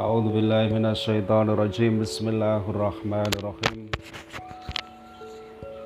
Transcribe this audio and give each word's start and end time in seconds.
أعوذ 0.00 0.26
بالله 0.32 0.66
من 0.72 0.86
الشيطان 0.92 1.52
الرجيم 1.52 2.00
بسم 2.00 2.28
الله 2.28 2.62
الرحمن 2.68 3.30
الرحيم 3.40 3.80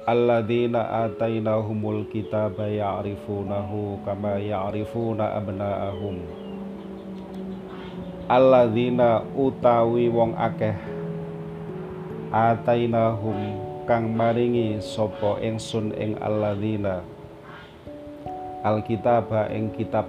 الذين 0.09 0.75
آتيناهم 0.77 1.81
الكتاب 1.97 2.57
يعرفونه 2.59 3.71
كما 4.07 4.35
يعرفون 4.39 5.21
أبناءهم 5.21 6.17
Alladzina 8.31 9.27
utawi 9.35 10.07
wong 10.07 10.39
akeh 10.39 10.79
atainahum 12.31 13.59
kang 13.91 14.07
maringi 14.15 14.79
sapa 14.79 15.43
ingsun 15.43 15.91
ing 15.99 16.15
alladzina 16.23 17.03
alkitaba 18.63 19.51
ing 19.51 19.75
kitab 19.75 20.07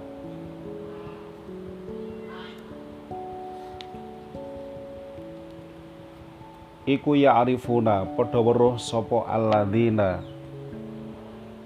iku 6.87 7.19
ya'rifuna 7.19 8.07
padha 8.15 8.39
weruh 8.39 8.79
sapa 8.79 9.27
alladzina 9.27 10.23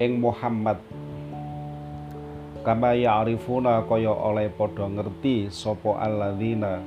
ing 0.02 0.18
Muhammad. 0.18 0.82
Kama 2.66 2.98
ya'rifuna 2.98 3.86
kaya 3.86 4.10
oleh 4.10 4.50
padha 4.50 4.90
ngerti 4.90 5.54
sapa 5.54 6.02
alladzina 6.02 6.82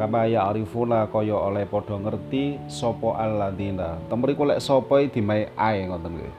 kama 0.00 0.24
ya'rifuna 0.32 1.12
kaya 1.12 1.36
oleh 1.36 1.68
padha 1.68 2.00
ngerti 2.00 2.56
sapa 2.72 3.20
alladzina 3.20 4.00
temriku 4.08 4.48
lek 4.48 4.64
sapa 4.64 5.04
dimae 5.12 5.52
ae 5.60 5.84
ngoten 5.92 6.24
nggih 6.24 6.34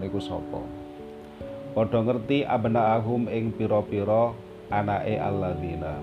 niku 0.00 0.24
sapa? 0.24 0.60
Padha 1.76 2.00
ngerti 2.00 2.48
abnaahum 2.48 3.28
ing 3.28 3.52
pira-pira 3.52 4.32
anake 4.72 5.20
alladzina 5.20 6.00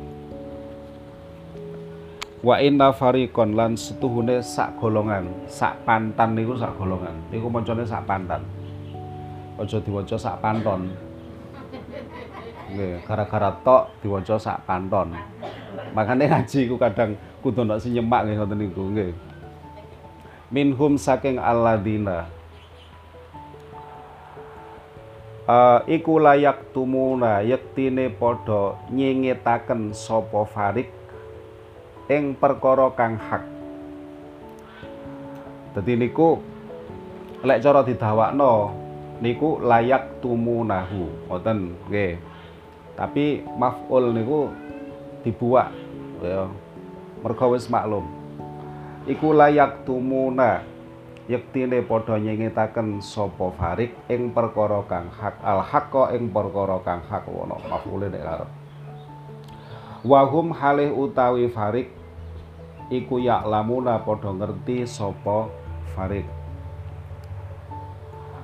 wa 2.45 2.61
inna 2.61 2.93
fariqon 2.93 3.57
lan 3.57 3.73
setuhune 3.73 4.38
sak 4.45 4.77
golongan 4.77 5.25
sak 5.49 5.81
pantan 5.81 6.38
niku 6.38 6.53
sak 6.53 6.77
golongan. 6.77 7.17
Niku 7.33 7.49
macane 7.49 7.81
sak 7.81 8.05
pantan. 8.05 8.45
Aja 9.57 9.81
diwaca 9.81 10.13
sak 10.13 10.38
panton. 10.45 10.93
Nggih 12.69 13.01
gara-gara 13.01 13.49
tok 13.66 13.97
diwaca 14.05 14.38
sak 14.38 14.61
panton. 14.69 15.17
Makanya 15.97 16.38
ngaji 16.38 16.69
ku 16.69 16.77
kadang 16.77 17.17
kudu 17.41 17.66
ndak 17.66 17.81
sing 17.81 17.97
nyemak 17.97 18.29
nggih 18.29 18.38
ngoten 18.38 18.57
niku 18.61 18.83
nggih. 18.93 19.11
Minhum 20.53 21.01
saking 21.01 21.41
alladzina 21.41 22.29
uh, 25.49 25.81
iku 25.89 26.21
layak 26.21 26.69
tumuna 26.69 27.41
yektine 27.41 28.13
padha 28.13 28.77
nyengetaken 28.93 29.97
sapa 29.97 30.45
farik 30.45 30.93
ing 32.09 32.37
perkara 32.37 32.93
kang 32.93 33.17
hak. 33.17 33.43
Dadi 35.73 35.93
niku 35.97 36.39
lek 37.41 37.61
cara 37.61 37.81
didawakno 37.81 38.71
niku 39.19 39.59
layak 39.59 40.21
tumunahu, 40.21 41.29
ngoten 41.29 41.75
nggih. 41.89 42.15
Tapi 42.95 43.43
maf'ul 43.59 44.15
niku 44.15 44.53
dibuak 45.25 45.73
ya. 46.23 46.47
Mergo 47.25 47.45
wis 47.57 47.67
maklum. 47.67 48.05
Iku 49.05 49.33
layak 49.33 49.85
tumuna 49.85 50.61
yektine 51.25 51.81
padha 51.81 52.21
nyengetaken 52.21 53.01
sapa 53.01 53.49
farik 53.57 53.97
ing 54.13 54.29
perkara 54.29 54.85
kang 54.85 55.09
hak 55.09 55.41
al 55.41 55.65
haqqa 55.65 56.13
ing 56.13 56.29
perkara 56.29 56.77
kang 56.85 57.01
hak 57.01 57.25
wono 57.25 57.57
maf'ule 57.65 58.13
nek 58.13 58.21
arep 58.21 58.49
wahum 60.05 60.53
halih 60.53 60.93
utawi 60.93 61.49
farik 61.49 61.89
iku 62.91 63.22
lamuna 63.22 64.01
padha 64.01 64.29
ngerti 64.34 64.85
sapa 64.85 65.50
farik 65.94 66.46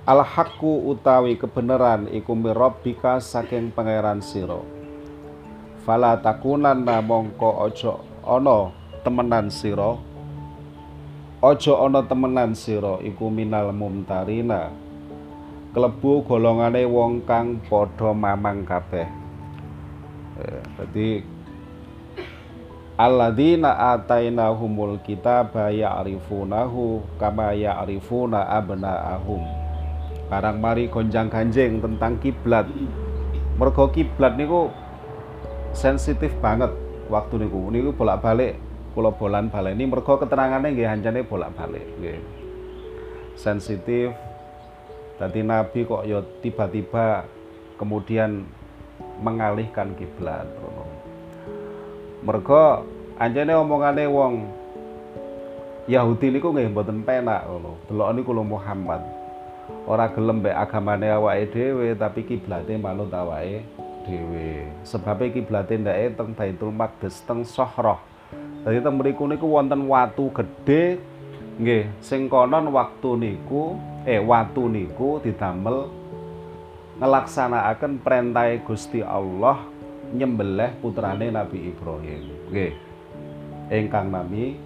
al 0.01 0.25
haqqu 0.25 0.89
utawi 0.89 1.37
kebenaran 1.37 2.09
iku 2.09 2.33
mirabbika 2.33 3.21
saking 3.21 3.69
pangeran 3.69 4.19
sira. 4.19 4.57
Fala 5.85 6.17
takunanna 6.17 7.01
mongko 7.01 7.65
aja 7.65 8.01
ana 8.25 8.73
temenan 9.05 9.53
sira. 9.53 9.97
Aja 11.41 11.73
ana 11.77 12.01
temenan 12.05 12.53
sira 12.57 12.97
iku 13.01 13.29
minal 13.29 13.73
mumtarina. 13.73 14.73
Klebu 15.71 16.27
golongane 16.27 16.83
wong 16.83 17.23
kang 17.23 17.61
padha 17.65 18.11
mamang 18.11 18.67
kabeh. 18.67 19.07
Eh, 20.41 20.63
jadi 20.81 21.23
alladzina 23.01 23.97
atainahumul 23.97 25.01
kitaba 25.01 25.73
ya'rifunahu 25.73 27.01
kama 27.17 27.57
ya'rifuna 27.57 28.45
abna'ahum. 28.61 29.41
Barang 30.29 30.61
mari 30.61 30.85
gonjang-ganjing 30.85 31.81
tentang 31.81 32.21
kiblat. 32.21 32.69
Mergo 33.57 33.89
kiblat 33.89 34.37
niku 34.37 34.69
sensitif 35.73 36.29
banget 36.37 36.69
waktu 37.09 37.41
niku. 37.41 37.73
Niku 37.73 37.89
bolak-balik 37.97 38.61
kula 38.93 39.11
bolan 39.15 39.49
baleni 39.49 39.87
mergo 39.87 40.19
keterangane 40.21 40.71
nggih 40.71 40.87
hancane 40.87 41.25
bolak-balik 41.25 41.83
nggih. 41.97 42.21
Sensitif. 43.33 44.13
Tadi 45.17 45.41
Nabi 45.45 45.85
kok 45.85 46.05
ya 46.05 46.21
tiba-tiba 46.41 47.25
kemudian 47.77 48.41
mengalihkan 49.21 49.93
kiblat 49.93 50.49
mergo 52.21 52.85
anjene 53.17 53.53
omongane 53.57 54.05
wong 54.05 54.33
Yahudi 55.89 56.29
niku 56.29 56.53
nggih 56.53 56.69
mboten 56.69 57.01
penak 57.01 57.49
ngono. 57.49 57.81
Delok 57.89 58.09
niku 58.13 58.31
lho 58.37 58.45
Muhammad. 58.45 59.01
Ora 59.89 60.13
gelem 60.13 60.39
mbek 60.39 60.53
agamane 60.53 61.09
awake 61.09 61.49
dhewe 61.51 61.97
tapi 61.97 62.21
kiblate 62.21 62.77
manut 62.77 63.09
awake 63.09 63.65
dhewe. 64.05 64.69
Sebabe 64.85 65.33
kiblate 65.33 65.81
ndake 65.81 66.13
teng 66.13 66.37
Baitul 66.37 66.69
Maqdis 66.69 67.25
teng 67.25 67.41
Sohroh. 67.41 67.97
Dadi 68.61 68.77
teng 68.77 69.01
mriku 69.01 69.25
niku 69.25 69.49
wonten 69.49 69.89
watu 69.89 70.29
gedhe 70.29 71.01
nggih 71.57 71.89
sing 71.99 72.29
konon 72.29 72.69
waktu 72.69 73.17
niku 73.17 73.75
eh 74.05 74.21
watu 74.21 74.69
niku 74.69 75.17
didamel 75.19 75.89
ngelaksanakaken 77.01 77.99
perintah 78.05 78.53
Gusti 78.61 79.01
Allah 79.01 79.70
nyembelih 80.11 80.71
putrane 80.83 81.31
Nabi 81.31 81.71
Ibrahim. 81.71 82.23
Nggih. 82.51 82.73
Ingkang 83.71 84.11
nami 84.11 84.59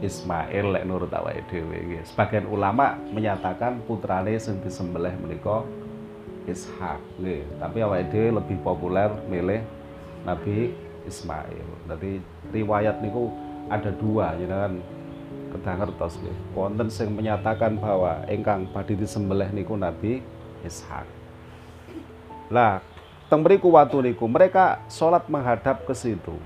Ismail 0.00 0.74
lek 0.74 0.84
nurut 0.84 1.12
awake 1.12 1.44
dhewe 1.48 1.78
nggih. 1.80 2.02
Sebagian 2.08 2.48
ulama 2.48 2.98
menyatakan 3.12 3.80
putrane 3.88 4.36
sing 4.36 4.60
disembelih 4.64 5.12
menika 5.20 5.64
Ishak 6.44 7.00
nggih. 7.20 7.44
Tapi 7.60 7.78
awake 7.80 8.08
dhewe 8.12 8.28
lebih 8.40 8.58
populer 8.60 9.08
milih 9.28 9.60
Nabi 10.28 10.72
Ismail. 11.08 11.68
Jadi 11.88 12.20
riwayat 12.52 13.00
niku 13.00 13.32
ada 13.72 13.88
dua 13.96 14.36
ya 14.36 14.48
kan 14.48 14.72
kedah 15.56 15.74
ngertos 15.80 16.20
nggih. 16.20 16.36
Wonten 16.52 16.88
sing 16.92 17.12
menyatakan 17.12 17.80
bahwa 17.80 18.24
ingkang 18.28 18.68
badhe 18.72 18.96
disembelih 18.98 19.48
niku 19.52 19.76
Nabi 19.78 20.20
Ishak. 20.64 21.06
Lah, 22.52 22.84
teng 23.34 23.42
mriku 23.42 23.66
watu 23.74 23.98
niku 23.98 24.30
mereka 24.30 24.86
sholat 24.86 25.26
menghadap 25.26 25.82
ke 25.82 25.90
situ. 25.90 26.38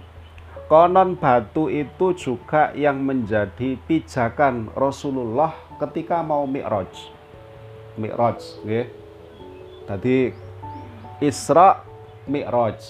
Konon 0.73 1.21
batu 1.21 1.69
itu 1.69 2.17
juga 2.17 2.73
yang 2.73 2.97
menjadi 3.05 3.77
pijakan 3.85 4.73
Rasulullah 4.73 5.53
ketika 5.85 6.25
mau 6.25 6.49
Mi'raj. 6.49 6.89
Mi'raj, 8.01 8.41
nggih. 8.65 8.89
Tadi 9.85 10.33
Isra 11.21 11.85
Mi'raj. 12.25 12.81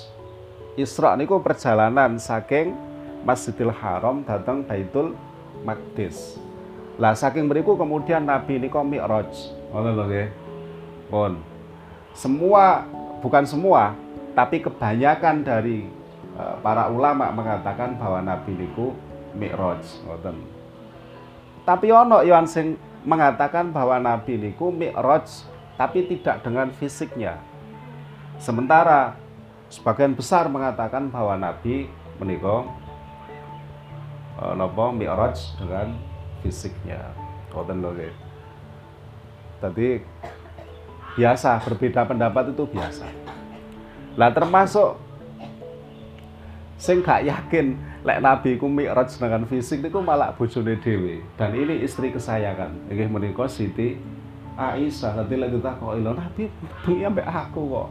Isra 0.79 1.19
niku 1.19 1.43
perjalanan 1.43 2.23
saking 2.23 2.79
Masjidil 3.27 3.75
Haram 3.75 4.23
datang 4.23 4.63
Baitul 4.63 5.19
Maqdis. 5.67 6.39
Lah 7.03 7.19
saking 7.19 7.51
mriku 7.51 7.75
kemudian 7.75 8.23
Nabi 8.31 8.63
niku 8.63 8.79
Mi'raj. 8.79 9.59
Ngoten 9.75 9.91
lho 9.99 10.05
nggih. 10.07 10.29
Pun. 11.11 11.43
Semua 12.15 12.87
bukan 13.19 13.45
semua, 13.45 13.95
tapi 14.39 14.63
kebanyakan 14.63 15.43
dari 15.43 15.87
uh, 16.39 16.59
para 16.63 16.87
ulama 16.91 17.31
mengatakan 17.35 17.99
bahwa 17.99 18.23
Nabi 18.23 18.55
niku 18.55 18.95
Mi'raj, 19.35 19.83
ngoten. 20.07 20.37
Tapi 21.69 21.93
ono 21.93 22.25
yang 22.25 22.49
sing 22.49 22.81
mengatakan 23.05 23.71
bahwa 23.71 24.01
Nabi 24.01 24.41
niku 24.41 24.73
Mi'raj 24.73 25.45
tapi 25.77 26.09
tidak 26.09 26.43
dengan 26.43 26.73
fisiknya. 26.75 27.39
Sementara 28.39 29.15
sebagian 29.69 30.15
besar 30.17 30.49
mengatakan 30.49 31.11
bahwa 31.13 31.37
Nabi 31.39 31.87
menika 32.19 32.67
uh, 34.43 34.55
napa 34.57 34.91
Mi'raj 34.95 35.37
dengan 35.59 35.95
fisiknya. 36.43 37.15
Ngoten 37.53 37.83
lho. 37.83 37.93
Tadi 39.59 39.99
biasa 41.19 41.59
berbeda 41.67 42.07
pendapat 42.07 42.55
itu 42.55 42.63
biasa. 42.71 43.11
Lah 44.15 44.31
termasuk 44.31 44.95
sing 46.79 47.03
gak 47.03 47.27
yakin 47.27 47.75
lek 48.07 48.23
nabi 48.23 48.55
ku 48.55 48.71
mi'raj 48.71 49.11
dengan 49.19 49.43
fisik 49.51 49.83
niku 49.83 49.99
malah 49.99 50.31
bojone 50.39 50.79
dhewe. 50.79 51.27
Dan 51.35 51.59
ini 51.59 51.83
istri 51.83 52.15
kesayangan. 52.15 52.87
Nggih 52.87 53.11
menika 53.11 53.51
Siti 53.51 53.99
Aisyah 54.55 55.19
nanti 55.19 55.35
lagi 55.35 55.59
tak 55.59 55.83
kok 55.83 55.99
ilo 55.99 56.15
nabi 56.15 56.47
bengi 56.87 57.03
ambek 57.03 57.27
aku 57.27 57.63
kok? 57.67 57.89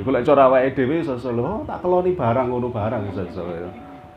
Iku 0.00 0.08
lek 0.08 0.24
cara 0.24 0.48
awake 0.48 0.72
dhewe 0.72 1.04
iso 1.04 1.20
oh, 1.20 1.60
tak 1.68 1.84
keloni 1.84 2.16
barang 2.16 2.48
ngono 2.48 2.72
barang 2.72 3.12
iso 3.12 3.44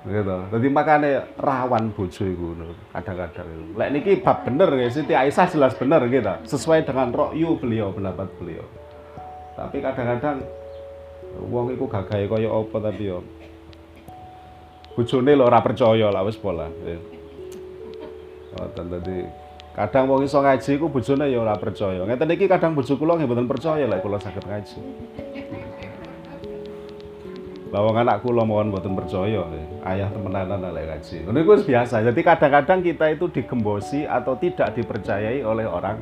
gitu 0.04 0.38
jadi 0.52 0.68
makanya 0.68 1.24
rawan 1.40 1.96
bojo 1.96 2.24
iku 2.28 2.48
kadang-kadang 2.92 3.48
lek 3.80 3.90
niki 3.96 4.20
bab 4.20 4.44
bener 4.44 4.68
ya 4.76 4.88
Siti 4.92 5.16
Aisyah 5.16 5.48
jelas 5.48 5.74
bener 5.80 6.04
gitu 6.12 6.34
sesuai 6.44 6.84
dengan 6.84 7.12
rokyu 7.16 7.56
beliau 7.56 7.96
pendapat 7.96 8.28
beliau 8.36 8.68
tapi 9.56 9.80
kadang-kadang 9.80 10.44
wong 11.50 11.74
iku 11.74 11.86
gagahe 11.90 12.26
kaya 12.30 12.50
apa 12.50 12.78
tapi 12.84 13.10
yo 13.10 13.24
bojone 14.94 15.34
lho 15.34 15.44
ora 15.50 15.60
percaya 15.66 16.08
lah 16.14 16.22
wis 16.22 16.38
pola. 16.38 16.70
Ngoten 18.54 18.86
dadi 18.94 19.26
kadang 19.74 20.06
wong 20.06 20.22
iso 20.22 20.38
ngaji 20.38 20.78
ku 20.78 20.86
bojone 20.90 21.26
ya 21.34 21.42
ora 21.42 21.58
percaya. 21.58 22.06
Ngeten 22.06 22.30
iki 22.30 22.46
kadang 22.46 22.78
bojo 22.78 22.94
kula 22.94 23.18
nggih 23.18 23.26
mboten 23.26 23.50
percaya 23.50 23.90
lek 23.90 24.06
kula 24.06 24.22
saged 24.22 24.46
ngaji. 24.46 24.78
Lawang 27.74 28.06
anak 28.06 28.22
kula 28.22 28.46
mohon 28.46 28.70
mboten 28.70 28.94
percaya, 28.94 29.42
ayah 29.90 30.06
temenanan 30.14 30.62
lek 30.62 30.86
ngaji. 30.94 31.26
Ngono 31.26 31.38
iku 31.42 31.54
biasa. 31.66 32.06
Jadi 32.06 32.22
kadang-kadang 32.22 32.86
kita 32.86 33.10
itu 33.10 33.26
digembosi 33.34 34.06
atau 34.06 34.38
tidak 34.38 34.78
dipercayai 34.78 35.42
oleh 35.42 35.66
orang 35.66 35.98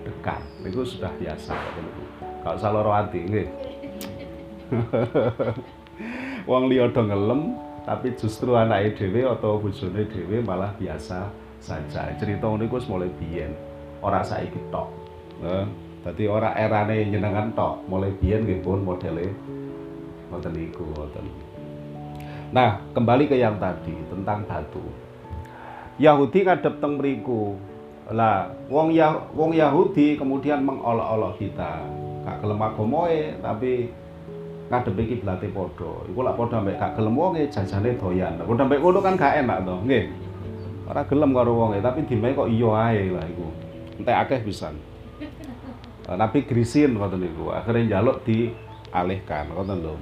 dekat. 0.00 0.40
Itu 0.64 0.80
sudah 0.80 1.12
biasa 1.20 1.52
Kalau 2.40 2.56
usah 2.56 2.72
loro 2.72 2.96
ati 2.96 3.20
nggih. 3.20 3.48
Wong 6.48 6.72
liya 6.72 6.88
do 6.88 7.04
ngelem, 7.04 7.52
tapi 7.84 8.16
justru 8.16 8.56
anak 8.56 8.96
dhewe 8.96 9.28
atau 9.28 9.60
bojone 9.60 10.08
dhewe 10.08 10.40
malah 10.40 10.72
biasa 10.80 11.28
saja 11.60 12.16
cerita 12.16 12.48
ini 12.48 12.64
gue 12.64 12.80
mulai 12.88 13.12
biyen 13.20 13.52
ora 14.00 14.24
saiki 14.24 14.56
tok 14.72 14.88
nah, 15.44 15.68
dadi 16.08 16.24
ora 16.24 16.56
erane 16.56 17.04
nyenengan 17.04 17.52
tok 17.52 17.84
mulai 17.84 18.12
biyen 18.16 18.48
nggih 18.48 18.64
pun 18.64 18.80
modele 18.80 19.28
ngoten 20.30 20.54
niku 20.54 20.86
ngoten 20.94 21.26
nah 22.50 22.80
kembali 22.96 23.30
ke 23.30 23.36
yang 23.38 23.58
tadi 23.58 23.94
tentang 24.08 24.46
batu 24.46 24.82
Yahudi 26.00 26.48
ngadep 26.48 26.80
teng 26.80 26.96
mriku 26.96 27.60
lah 28.10 28.50
wong 28.72 28.90
ya 28.90 29.14
wong 29.36 29.52
Yahudi 29.52 30.16
kemudian 30.16 30.64
mengolok-olok 30.64 31.38
kita 31.38 31.84
gak 32.24 32.40
gelem 32.40 32.58
agamoe 32.58 33.36
tapi 33.38 33.92
ngadepi 34.70 35.02
kiblate 35.18 35.50
padha. 35.50 35.92
Iku 36.06 36.20
lak 36.22 36.38
padha 36.38 36.62
mbek 36.62 36.78
gak 36.78 36.94
gelem 36.94 37.18
wonge 37.18 37.42
jajane 37.50 37.98
doyan. 37.98 38.38
Padha 38.38 38.64
mbek 38.64 38.80
ngono 38.80 38.98
kan 39.02 39.18
gak 39.18 39.42
enak 39.42 39.66
to, 39.66 39.74
nggih. 39.82 40.04
Ora 40.86 41.02
gelem 41.10 41.30
karo 41.34 41.52
wonge, 41.58 41.78
tapi 41.82 42.06
dimae 42.06 42.34
kok 42.34 42.50
iya 42.50 42.70
ae 42.90 43.04
lah 43.10 43.24
iku. 43.26 43.46
Entek 43.98 44.16
akeh 44.26 44.40
pisan. 44.46 44.74
Nabi 46.10 46.46
grisin 46.46 46.94
ngoten 46.94 47.18
niku. 47.18 47.50
Akhirnya 47.50 47.98
njaluk 47.98 48.22
dialihkan 48.22 49.50
ngoten 49.54 49.78
lho. 49.82 49.94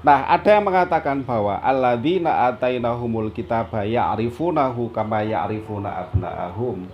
Nah, 0.00 0.24
ada 0.32 0.48
yang 0.48 0.64
mengatakan 0.64 1.20
bahwa 1.20 1.60
alladzina 1.60 2.48
atainahumul 2.48 3.28
kitaba 3.32 3.84
ya'rifunahu 3.84 4.88
kama 4.92 5.20
ya'rifuna 5.28 6.08
abna'ahum. 6.08 6.88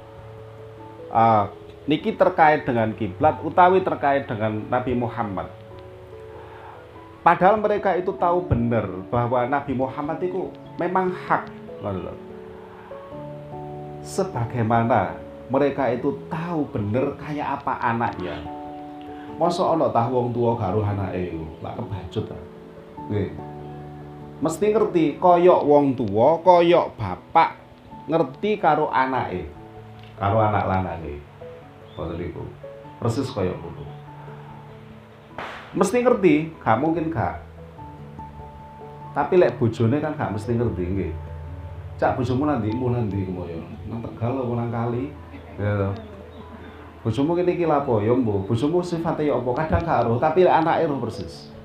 Uh, 1.06 1.46
niki 1.86 2.18
terkait 2.18 2.66
dengan 2.66 2.90
kiblat 2.90 3.38
utawi 3.46 3.78
terkait 3.78 4.26
dengan 4.26 4.58
Nabi 4.66 4.90
Muhammad 4.98 5.46
Padahal 7.26 7.58
mereka 7.58 7.98
itu 7.98 8.14
tahu 8.14 8.46
benar 8.46 8.86
bahwa 9.10 9.50
Nabi 9.50 9.74
Muhammad 9.74 10.22
itu 10.22 10.46
memang 10.78 11.10
hak. 11.10 11.50
Sebagaimana 14.06 15.18
mereka 15.50 15.90
itu 15.90 16.22
tahu 16.30 16.70
benar 16.70 17.18
kayak 17.18 17.58
apa 17.58 17.82
anaknya. 17.82 18.46
Masa 19.42 19.66
ono 19.66 19.90
tahu 19.90 20.10
wong 20.14 20.28
tua 20.30 20.54
karo 20.54 20.86
anake 20.86 21.34
iku, 21.34 21.42
lak 21.66 21.74
kebacut 21.74 22.24
ta. 22.30 22.38
Mesti 24.36 24.66
ngerti 24.68 25.04
koyok 25.16 25.60
wong 25.64 25.96
tua, 25.96 26.42
koyok 26.42 26.98
bapak 26.98 27.56
ngerti 28.10 28.60
karo 28.60 28.90
anake. 28.92 29.48
Karo 30.18 30.42
anak 30.42 30.64
lanang 30.66 31.00
Ngoten 31.96 32.20
iku. 32.20 32.44
Persis 33.00 33.30
koyok 33.32 33.56
ngono. 33.56 33.84
Mesti 35.76 35.96
ngerti 36.04 36.34
gak 36.60 36.80
mungkin 36.80 37.08
gak. 37.12 37.40
Tapi 39.16 39.34
lek 39.40 39.56
bojone 39.56 39.96
kan 40.00 40.12
gak 40.16 40.36
mesti 40.36 40.52
ngerti 40.52 40.82
nggih. 40.84 41.12
Cak 41.96 42.20
bojomu 42.20 42.44
nanti 42.44 42.68
mu 42.76 42.92
nanti 42.92 43.24
kemoyo 43.24 43.64
nang 43.88 44.04
tegal 44.04 44.36
apa 44.44 44.64
kali? 44.68 45.08
Ya. 45.56 45.88
Bojomu 47.00 47.32
kene 47.32 47.56
iki 47.56 47.64
ya 47.64 48.12
mbuh 48.12 48.44
bojomu 48.44 48.84
sifate 48.84 49.24
ya 49.24 49.40
apa? 49.40 49.64
Kadang 49.64 49.80
gak 49.80 50.04
roh 50.04 50.20
tapi 50.20 50.44
anake 50.44 50.84
roh 50.84 51.00
persis 51.00 51.55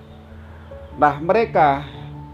nah 1.00 1.20
mereka 1.20 1.88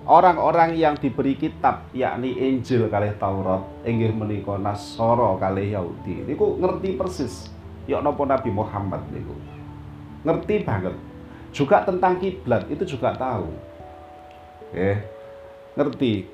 orang-orang 0.07 0.77
yang 0.77 0.95
diberi 0.97 1.37
kitab 1.37 1.89
yakni 1.93 2.33
Injil 2.37 2.87
kali 2.89 3.13
Taurat 3.19 3.61
inggih 3.83 4.15
menika 4.15 4.57
Nasara 4.57 5.37
kali 5.37 5.75
Yahudi 5.75 6.25
niku 6.25 6.57
ngerti 6.57 6.97
persis 6.97 7.51
ya 7.85 8.01
napa 8.01 8.23
Nabi 8.25 8.49
Muhammad 8.49 9.03
niku 9.13 9.35
ngerti 10.25 10.65
banget 10.65 10.95
juga 11.57 11.81
tentang 11.81 12.21
kiblat 12.21 12.69
itu 12.69 12.83
juga 12.97 13.17
tahu. 13.17 13.49
Eh, 14.77 15.01
ngerti. 15.73 16.29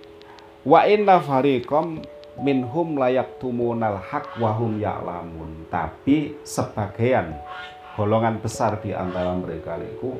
Wa 0.67 0.83
inna 0.83 1.23
fariqam 1.23 2.03
minhum 2.43 2.99
layak 2.99 3.39
tumunal 3.39 4.03
hak 4.03 4.35
wahum 4.35 4.83
ya'lamun. 4.83 5.71
Tapi 5.71 6.43
sebagian 6.43 7.39
golongan 7.95 8.43
besar 8.43 8.83
di 8.83 8.91
antara 8.91 9.31
mereka 9.37 9.79
itu 9.79 10.17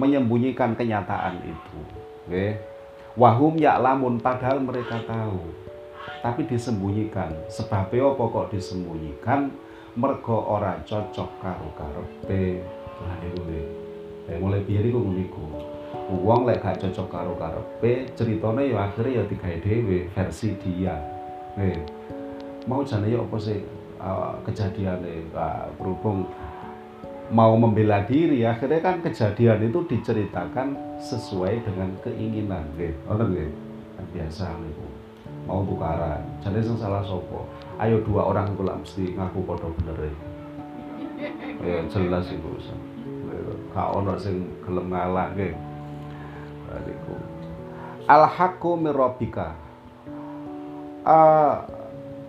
menyembunyikan 0.00 0.74
kenyataan 0.74 1.42
itu. 1.44 1.78
Eh, 2.32 2.54
wahum 3.18 3.54
ya'lamun 3.58 4.18
padahal 4.18 4.62
mereka 4.62 5.00
tahu. 5.04 5.40
Tapi 6.24 6.48
disembunyikan. 6.48 7.32
Sebabnya 7.52 8.16
apa 8.16 8.24
kok 8.24 8.48
disembunyikan? 8.52 9.52
Mergo 9.94 10.38
ora 10.50 10.74
cocok 10.82 11.30
karo 11.38 11.68
karepe. 11.78 12.64
Niku 13.22 13.42
eh, 14.28 14.38
mulai 14.40 14.64
biar 14.64 14.84
iku 14.88 14.98
ngono 14.98 15.20
iku 15.20 15.44
wong 16.24 16.44
lek 16.44 16.60
gak 16.60 16.80
cocok 16.80 17.08
karo 17.08 17.32
karepe 17.36 18.08
ceritane 18.12 18.72
ya 18.72 18.88
akhirnya 18.88 19.20
ya 19.20 19.22
digawe 19.28 19.56
dhewe 19.64 19.98
versi 20.12 20.48
dia 20.60 20.96
eh 21.56 21.80
mau 22.68 22.84
jane 22.84 23.08
ya 23.12 23.20
apa 23.20 23.36
sih 23.40 23.60
uh, 24.00 24.36
kejadiannya 24.44 25.32
uh, 25.32 25.68
berhubung 25.80 26.28
mau 27.32 27.56
membela 27.56 28.04
diri 28.04 28.44
akhirnya 28.44 28.84
kan 28.84 29.00
kejadian 29.00 29.64
itu 29.64 29.80
diceritakan 29.88 30.76
sesuai 31.00 31.64
dengan 31.64 31.96
keinginan 32.04 32.68
nggih 32.76 32.92
ngoten 33.08 33.28
nggih 33.32 33.50
kan 33.96 34.04
biasa 34.12 34.44
niku 34.60 34.86
mau 35.44 35.60
tukaran 35.64 36.20
jadi 36.40 36.60
sing 36.64 36.76
salah 36.80 37.04
sopo? 37.04 37.44
Ayo 37.76 38.00
dua 38.06 38.30
orang 38.30 38.54
kula 38.54 38.80
mesti 38.80 39.12
ngaku 39.18 39.44
padha 39.44 39.68
bener 39.80 40.12
ya 41.64 41.80
jelas 41.88 42.28
iku 42.28 42.60
gak 43.74 43.88
ono 43.90 44.14
sing 44.20 44.46
gelem 44.62 44.92
ngalahke 44.92 45.56
niku 46.86 47.14
al 48.06 48.24
haqqu 48.28 48.70
mirabika 48.78 49.56
uh, 51.08 51.64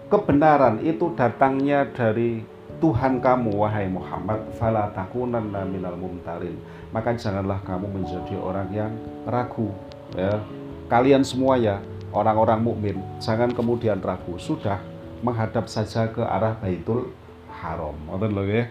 kebenaran 0.07 0.81
itu 0.81 1.11
datangnya 1.13 1.89
dari 1.91 2.54
Tuhan 2.83 3.23
kamu 3.23 3.55
wahai 3.55 3.87
Muhammad 3.87 4.43
fala 4.59 4.91
takunanna 4.91 5.63
minal 5.63 5.95
mumtarin 5.95 6.59
maka 6.91 7.15
janganlah 7.15 7.63
kamu 7.63 7.87
menjadi 7.87 8.35
orang 8.35 8.67
yang 8.75 8.91
ragu 9.23 9.71
ya. 10.15 10.43
Kalian 10.85 11.25
semua 11.25 11.57
ya 11.57 11.81
orang-orang 12.11 12.61
mukmin 12.61 12.97
jangan 13.23 13.49
kemudian 13.49 14.03
ragu. 14.03 14.35
Sudah 14.37 14.77
menghadap 15.23 15.71
saja 15.71 16.11
ke 16.11 16.21
arah 16.21 16.59
Baitul 16.59 17.09
Haram. 17.49 17.95
Ngoten 18.11 18.31
lho 18.35 18.43
ya 18.43 18.63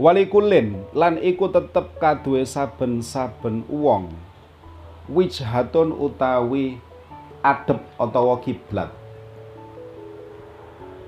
walikulin 0.00 0.80
lan 0.96 1.20
iku 1.20 1.52
tetep 1.52 1.96
kaduwe 2.02 2.42
saben-saben 2.42 3.68
wong. 3.68 4.10
Wijhatun 5.10 5.90
utawi 5.90 6.78
adep 7.42 7.82
utawa 7.98 8.38
kiblat 8.38 8.99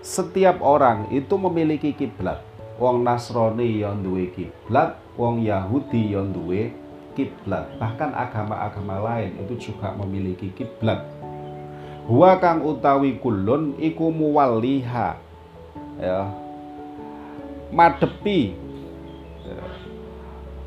setiap 0.03 0.59
orang 0.61 1.07
itu 1.15 1.39
memiliki 1.39 1.95
kiblat. 1.95 2.43
Wong 2.83 3.07
Nasrani 3.07 3.87
yang 3.87 4.03
duwe 4.03 4.35
kiblat 4.35 4.99
wong 5.15 5.47
Yahudi 5.47 6.13
yang 6.19 6.35
duwe 6.35 6.75
kiblat. 7.15 7.71
Bahkan 7.79 8.11
agama-agama 8.11 8.99
lain 8.99 9.39
itu 9.39 9.71
juga 9.71 9.95
memiliki 9.95 10.51
kiblat. 10.51 11.07
Huwa 12.11 12.35
kang 12.43 12.67
utawi 12.67 13.23
kulun 13.23 13.79
iku 13.79 14.11
muwalliha 14.11 15.15
ya 16.03 16.21
madepi. 17.71 18.59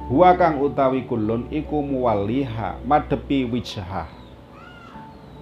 Wa 0.08 0.32
kang 0.40 0.64
utawi 0.64 1.04
kulun 1.04 1.52
iku 1.52 1.84
muwalliha 1.84 2.80
madepi 2.88 3.44
wijhah 3.44 4.25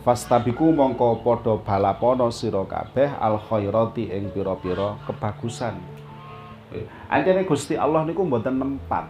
Fastabiku 0.03 0.75
mongko 0.75 1.23
padha 1.23 1.55
balapono 1.63 2.27
sira 2.27 2.67
kabeh 2.67 3.15
al 3.23 3.39
khairati 3.39 4.11
ing 4.11 4.35
pira-pira 4.35 4.99
kebagusan. 5.07 5.79
Anjane 7.07 7.47
Gusti 7.47 7.79
Allah 7.79 8.03
niku 8.03 8.27
mboten 8.27 8.59
nempat. 8.59 9.07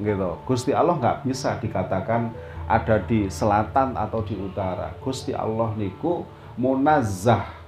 Gitu. 0.00 0.30
Gusti 0.48 0.72
Allah 0.72 0.96
nggak 0.96 1.28
bisa 1.28 1.60
dikatakan 1.60 2.32
ada 2.64 2.96
di 3.04 3.28
selatan 3.28 3.92
atau 3.92 4.24
di 4.24 4.32
utara. 4.40 4.96
Gusti 5.04 5.36
Allah 5.36 5.76
niku 5.76 6.24
munazzah. 6.56 7.60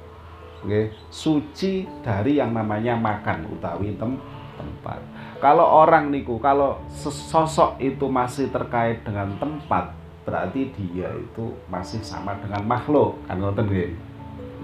Okay. 0.64 0.96
suci 1.12 1.84
dari 2.00 2.40
yang 2.40 2.56
namanya 2.56 2.96
makan 2.96 3.44
utawi 3.52 3.92
tem 4.00 4.16
tempat. 4.56 4.96
Kalau 5.36 5.84
orang 5.84 6.08
niku, 6.08 6.40
kalau 6.40 6.80
sosok 7.04 7.76
itu 7.84 8.08
masih 8.08 8.48
terkait 8.48 9.04
dengan 9.04 9.28
tempat, 9.36 9.92
berarti 10.24 10.72
dia 10.72 11.08
itu 11.14 11.52
masih 11.68 12.00
sama 12.00 12.36
dengan 12.40 12.64
makhluk 12.64 13.20
kan 13.28 13.36
ngoten 13.38 13.68
nggih 13.68 13.92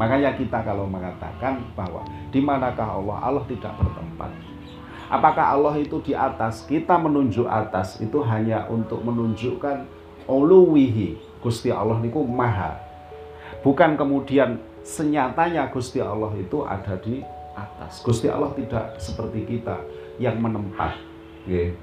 makanya 0.00 0.32
kita 0.32 0.64
kalau 0.64 0.88
mengatakan 0.88 1.60
bahwa 1.76 2.00
di 2.32 2.40
manakah 2.40 2.86
Allah 2.86 3.18
Allah 3.20 3.44
tidak 3.44 3.74
bertempat. 3.76 4.30
Apakah 5.10 5.58
Allah 5.58 5.74
itu 5.82 5.98
di 6.00 6.14
atas? 6.14 6.62
Kita 6.62 6.94
menunjuk 6.94 7.44
atas 7.50 7.98
itu 7.98 8.22
hanya 8.22 8.70
untuk 8.70 9.02
menunjukkan 9.02 9.82
uluwihi. 10.30 11.18
Gusti 11.42 11.74
Allah 11.74 11.98
niku 11.98 12.22
maha. 12.22 12.78
Bukan 13.66 13.98
kemudian 13.98 14.62
senyatanya 14.86 15.66
Gusti 15.74 15.98
Allah 15.98 16.30
itu 16.38 16.62
ada 16.62 16.94
di 17.02 17.26
atas. 17.58 18.00
Gusti 18.06 18.30
Allah 18.30 18.54
tidak 18.54 18.96
seperti 19.02 19.42
kita 19.44 19.82
yang 20.22 20.38
menempat. 20.38 20.94
Nggih. 21.50 21.74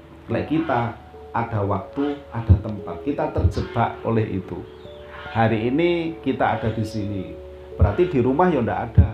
kita 0.48 0.96
ada 1.32 1.60
waktu, 1.64 2.16
ada 2.32 2.54
tempat. 2.60 2.96
Kita 3.04 3.30
terjebak 3.32 4.00
oleh 4.04 4.40
itu. 4.40 4.58
Hari 5.28 5.68
ini 5.68 6.16
kita 6.24 6.56
ada 6.56 6.72
di 6.72 6.84
sini. 6.84 7.36
Berarti 7.76 8.08
di 8.08 8.18
rumah 8.18 8.48
ya 8.48 8.64
ndak 8.64 8.80
ada. 8.90 9.10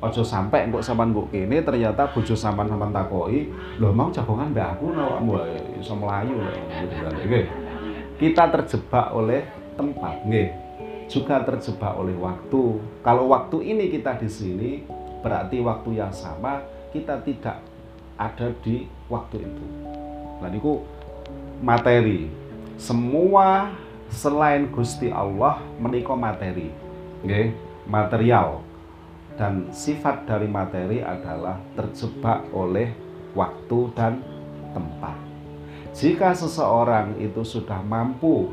Ojo 0.00 0.24
sampai 0.24 0.64
engkok 0.64 0.80
sampean 0.80 1.12
mbok 1.12 1.28
kene 1.28 1.60
ternyata 1.60 2.08
bojo 2.08 2.32
sampean 2.32 2.72
sampean 2.72 2.88
takoi, 2.88 3.52
lho 3.76 3.92
mau 3.92 4.08
jagongan 4.08 4.48
mbak 4.48 4.80
aku 4.80 4.96
awakmu 4.96 5.36
iso 5.76 5.92
melayu 5.92 6.40
nggih. 7.28 7.46
Kita 8.16 8.48
terjebak 8.48 9.12
oleh 9.12 9.44
tempat, 9.76 10.24
nggih. 10.24 10.48
Juga 11.04 11.44
terjebak 11.44 12.00
oleh 12.00 12.16
waktu. 12.16 12.80
Kalau 13.04 13.28
waktu 13.28 13.60
ini 13.60 13.92
kita 13.92 14.16
di 14.16 14.28
sini, 14.32 14.70
berarti 15.20 15.60
waktu 15.60 16.00
yang 16.00 16.12
sama 16.16 16.64
kita 16.96 17.20
tidak 17.20 17.60
ada 18.16 18.56
di 18.64 18.88
waktu 19.12 19.44
itu. 19.44 19.66
Nah 20.40 20.48
niku 20.48 20.80
materi. 21.60 22.32
Semua 22.80 23.76
selain 24.08 24.66
Gusti 24.72 25.12
Allah 25.12 25.60
menika 25.76 26.16
materi. 26.16 26.72
Nggih, 27.22 27.52
material. 27.84 28.64
Dan 29.36 29.72
sifat 29.72 30.28
dari 30.28 30.48
materi 30.48 31.00
adalah 31.00 31.60
terjebak 31.72 32.44
oleh 32.52 32.92
waktu 33.32 33.78
dan 33.96 34.20
tempat. 34.76 35.16
Jika 35.96 36.36
seseorang 36.36 37.16
itu 37.20 37.40
sudah 37.44 37.80
mampu 37.80 38.52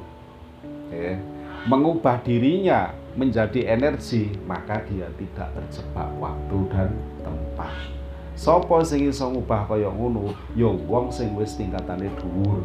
eh, 0.92 1.20
mengubah 1.68 2.24
dirinya 2.24 2.96
menjadi 3.18 3.74
energi, 3.74 4.32
maka 4.46 4.80
dia 4.88 5.10
tidak 5.18 5.50
terjebak 5.58 6.10
waktu 6.22 6.58
dan 6.72 6.90
tempat. 7.26 7.97
Sopo 8.38 8.78
sing 8.86 9.10
iso 9.10 9.34
ngubah 9.34 9.66
kaya 9.66 9.90
ngono? 9.90 10.30
Ya 10.54 10.70
wong 10.70 11.10
sing 11.10 11.34
wis 11.34 11.58
tingkatane 11.58 12.06
dhuwur. 12.22 12.62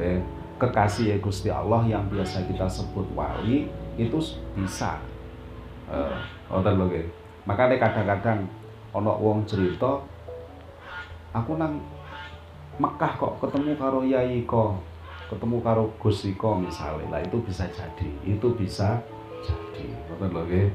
Eh, 0.00 0.24
kekasih 0.56 1.12
ya 1.12 1.16
Gusti 1.20 1.52
Allah 1.52 1.84
yang 1.84 2.08
biasa 2.08 2.48
kita 2.48 2.64
sebut 2.64 3.04
wali 3.12 3.68
itu 4.00 4.18
bisa. 4.56 4.96
Eh, 5.92 6.16
wonten 6.48 6.80
lho 6.80 6.88
makanya 7.44 7.76
kadang-kadang 7.76 8.48
ono 8.96 9.20
wong 9.20 9.44
cerita 9.44 10.00
aku 11.36 11.60
nang 11.60 11.76
Mekah 12.80 13.12
kok 13.20 13.36
ketemu 13.44 13.76
karo 13.76 14.00
Yai 14.00 14.48
kok 14.48 14.80
ketemu 15.28 15.60
karo 15.60 15.92
Gus 16.00 16.24
Iko 16.24 16.56
misalnya 16.56 17.04
lah 17.12 17.20
itu 17.20 17.36
bisa 17.44 17.68
jadi. 17.68 18.08
Itu 18.24 18.56
bisa 18.56 18.96
jadi. 19.44 19.92
Wonten 20.08 20.32
lho 20.32 20.42
nggih. 20.48 20.68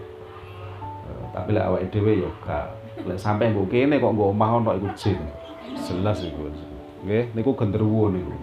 Eh, 1.10 1.24
tapi 1.34 1.58
lek 1.58 1.66
awake 1.66 1.90
dhewe 1.90 2.22
ya 2.22 2.30
gak 2.46 2.85
Lek 3.04 3.20
sampai 3.20 3.52
nggo 3.52 3.68
kene 3.68 4.00
kok 4.00 4.16
nggo 4.16 4.32
omah 4.32 4.64
ono 4.64 4.72
iku 4.80 4.88
jin. 4.96 5.20
Jelas 5.76 6.24
iku. 6.24 6.48
Nggih, 7.04 7.36
niku 7.36 7.52
genderuwo 7.60 8.08
niku. 8.16 8.36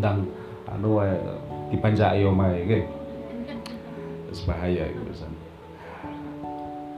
Ndang 0.00 0.24
anu 0.72 0.96
wae 0.96 1.12
dipanjaki 1.68 2.24
omahe 2.24 2.64
nggih. 2.64 2.84
Wis 4.32 4.40
bahaya 4.48 4.88
iku 4.88 5.00
pisan. 5.12 5.32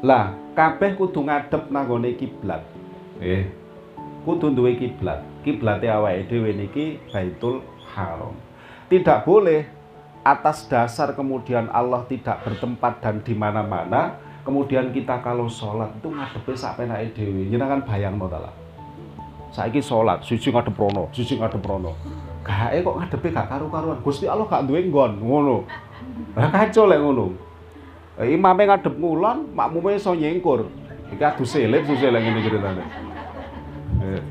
Lah, 0.06 0.38
kabeh 0.54 0.94
kudu 0.94 1.26
ngadep 1.26 1.74
nang 1.74 1.90
gone 1.90 2.14
kiblat. 2.14 2.62
Nggih. 3.18 3.50
Kudu 4.22 4.54
duwe 4.54 4.78
kiblat. 4.78 5.26
Kiblate 5.42 5.90
awake 5.90 6.30
dhewe 6.30 6.54
niki 6.54 7.02
Baitul 7.10 7.66
Haram. 7.94 8.36
Tidak 8.86 9.26
boleh 9.26 9.66
atas 10.22 10.68
dasar 10.68 11.16
kemudian 11.16 11.72
Allah 11.72 12.04
tidak 12.04 12.44
bertempat 12.44 13.00
dan 13.00 13.24
di 13.24 13.32
mana-mana 13.32 14.27
kemudian 14.48 14.88
kita 14.96 15.20
kalau 15.20 15.44
sholat 15.44 15.92
itu 16.00 16.08
ngadepe 16.08 16.56
sak 16.56 16.80
penake 16.80 17.12
dhewe. 17.12 17.52
Jenengan 17.52 17.84
bayangno 17.84 18.24
ta 18.32 18.40
lah 18.40 18.54
saiki 19.52 19.80
sholat 19.80 20.24
siji 20.24 20.52
ngadep 20.52 20.76
rono 20.76 21.12
siji 21.12 21.36
ngadep 21.36 21.60
rono. 21.60 21.92
Gae 22.44 22.80
kok 22.80 22.96
ngadepe 22.96 23.28
gak 23.28 23.48
karu-karuan. 23.52 24.00
Gusti 24.00 24.24
Allah 24.24 24.48
gak 24.48 24.64
duwe 24.64 24.88
nggon 24.88 25.20
ngono. 25.20 25.68
Lah 26.32 26.48
kacau 26.48 26.88
lek 26.88 27.00
ngono. 27.00 27.36
Eh, 28.16 28.32
imame 28.32 28.64
ngadep 28.64 28.94
ngulon 28.96 29.52
makmume 29.52 30.00
iso 30.00 30.16
nyengkur. 30.16 30.64
Iki 31.12 31.24
adu 31.24 31.44
selip 31.44 31.84
susah 31.84 32.08
lek 32.08 32.22
ngene 32.24 32.40
ceritane. 32.40 32.84
Eh, 34.00 34.22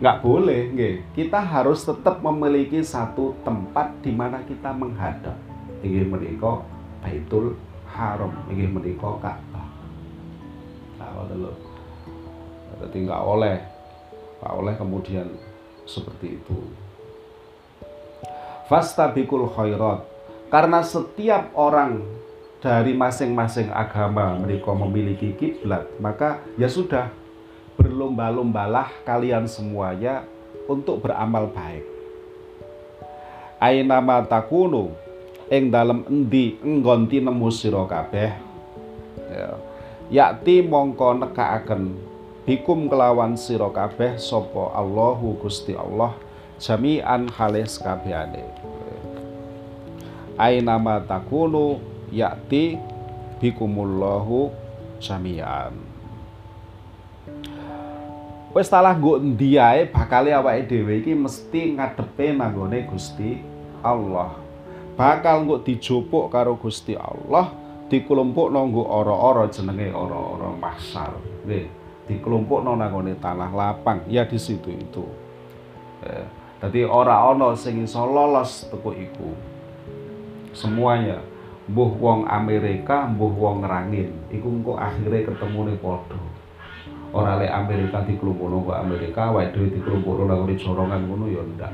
nggak 0.00 0.16
boleh 0.20 0.60
nggih. 0.76 0.94
Kita 1.16 1.40
harus 1.40 1.84
tetap 1.88 2.20
memiliki 2.20 2.84
satu 2.84 3.32
tempat 3.46 3.96
di 4.04 4.12
mana 4.12 4.44
kita 4.44 4.76
menghadap. 4.76 5.36
Inggih 5.80 6.04
menika 6.04 6.60
Baitul 7.00 7.56
haram 8.00 8.32
ingin 8.48 8.72
menika 8.72 9.12
Ka'bah. 9.20 9.68
Nah, 10.96 11.28
lho. 11.28 11.52
Dadi 12.80 13.04
enggak 13.04 13.20
oleh 13.20 13.60
Pak 14.40 14.56
oleh 14.56 14.72
kemudian 14.80 15.28
seperti 15.84 16.40
itu. 16.40 16.56
Fastabikul 18.72 19.52
khairat. 19.52 20.00
Karena 20.48 20.80
setiap 20.80 21.52
orang 21.52 22.00
dari 22.64 22.96
masing-masing 22.96 23.68
agama 23.68 24.32
mereka 24.40 24.72
memiliki 24.72 25.36
kiblat, 25.36 25.84
maka 26.00 26.40
ya 26.56 26.72
sudah 26.72 27.12
berlomba-lombalah 27.76 28.88
kalian 29.04 29.44
semuanya 29.44 30.24
untuk 30.64 31.04
beramal 31.04 31.52
baik. 31.52 31.84
Aina 33.60 34.00
takunu 34.24 34.96
ing 35.50 35.74
dalem 35.74 36.06
endi? 36.06 36.54
Enggon 36.62 37.10
tinemu 37.10 37.50
sira 37.50 37.82
kabeh. 37.90 38.30
Ya. 39.28 39.50
Yakti 40.10 40.62
mongko 40.62 41.22
nekaaken 41.22 41.94
bikum 42.46 42.86
kelawan 42.86 43.34
sira 43.34 43.66
kabeh 43.70 44.16
sapa 44.16 44.74
Allahu 44.74 45.38
Gusti 45.42 45.74
Allah 45.74 46.14
jami'an 46.56 47.28
halis 47.34 47.76
kabehane. 47.76 48.46
Nama 50.40 51.04
takunu 51.04 51.78
yakti 52.08 52.80
bikumullahu 53.38 54.48
jami'an. 54.96 55.76
Wis 58.50 58.66
talah 58.66 58.98
nggo 58.98 59.20
endi 59.20 59.60
ae 59.60 59.86
bakale 59.86 60.34
awake 60.34 60.66
dhewe 60.66 60.98
iki 61.04 61.14
mesti 61.14 61.76
ngadepe 61.76 62.34
nanggone 62.34 62.82
Gusti 62.88 63.38
Allah 63.78 64.39
bakal 65.00 65.48
nggo 65.48 65.64
dijupuk 65.64 66.28
karo 66.28 66.60
Gusti 66.60 66.92
Allah 66.92 67.48
dikelompokno 67.88 68.68
nggo 68.68 68.84
ora-ora 68.84 69.48
jenenge 69.48 69.96
ora-ora 69.96 70.52
mahsyar 70.60 71.16
nggih 71.48 71.80
dikelompokno 72.04 72.76
nang 72.76 72.92
tanah 73.16 73.50
lapang. 73.54 74.04
Ya 74.12 74.28
di 74.28 74.36
situ 74.36 74.68
itu. 74.68 75.08
Eh, 76.04 76.26
jadi 76.60 76.84
ora 76.84 77.32
ana 77.32 77.56
sing 77.56 77.80
iso 77.80 78.04
lolos 78.04 78.68
teko 78.68 78.92
iku. 78.92 79.32
Semuanya 80.52 81.24
mbuh 81.70 81.96
wong 81.96 82.20
Amerika 82.28 83.08
mbuh 83.08 83.32
wong 83.32 83.64
ngerangin 83.64 84.12
iku 84.28 84.52
engko 84.52 84.72
akhirnya 84.76 85.32
ketemu 85.32 85.60
nih 85.72 85.76
padha. 85.80 86.20
Ora 87.16 87.40
lek 87.40 87.48
Amerika 87.48 88.04
dikelompokno 88.04 88.68
kok 88.68 88.78
Amerika 88.84 89.32
wae 89.32 89.48
dhewe 89.48 89.72
dikelompokno 89.72 90.28
nang 90.28 90.44
jorongan 90.60 91.00
ngono 91.08 91.24
ya 91.26 91.42
ndak 91.56 91.72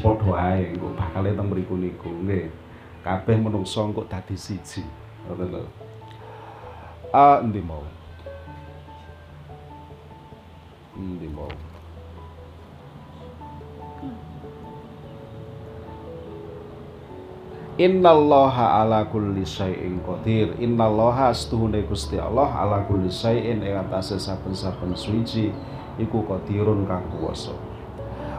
Padha 0.00 0.32
ae 0.56 0.72
engko 0.72 0.96
bakal 0.96 1.28
teng 1.28 1.52
mriku 1.52 1.76
niku 1.76 2.08
nggih. 2.08 2.48
Kabeh 3.04 3.36
menungso 3.36 3.84
engko 3.84 4.08
dadi 4.08 4.32
siji. 4.32 4.80
Ngoten 5.28 5.52
lho. 5.52 5.68
Ah 7.12 7.44
endi 7.44 7.60
mau? 7.60 7.84
Endi 10.96 11.28
mau? 11.28 11.52
Innallaha 17.80 18.84
ala 18.84 19.08
kulli 19.08 19.44
syai'in 19.48 20.00
qadir. 20.04 20.56
Innallaha 20.60 21.32
astuhune 21.32 21.80
Gusti 21.88 22.20
Allah 22.20 22.48
ala 22.52 22.84
kulli 22.84 23.08
syai'in 23.08 23.64
ing 23.64 23.74
atase 23.76 24.20
saben-saben 24.20 24.92
suci 24.92 25.48
iku 25.96 26.20
qadirun 26.28 26.84
kang 26.84 27.08
kuwasa. 27.12 27.71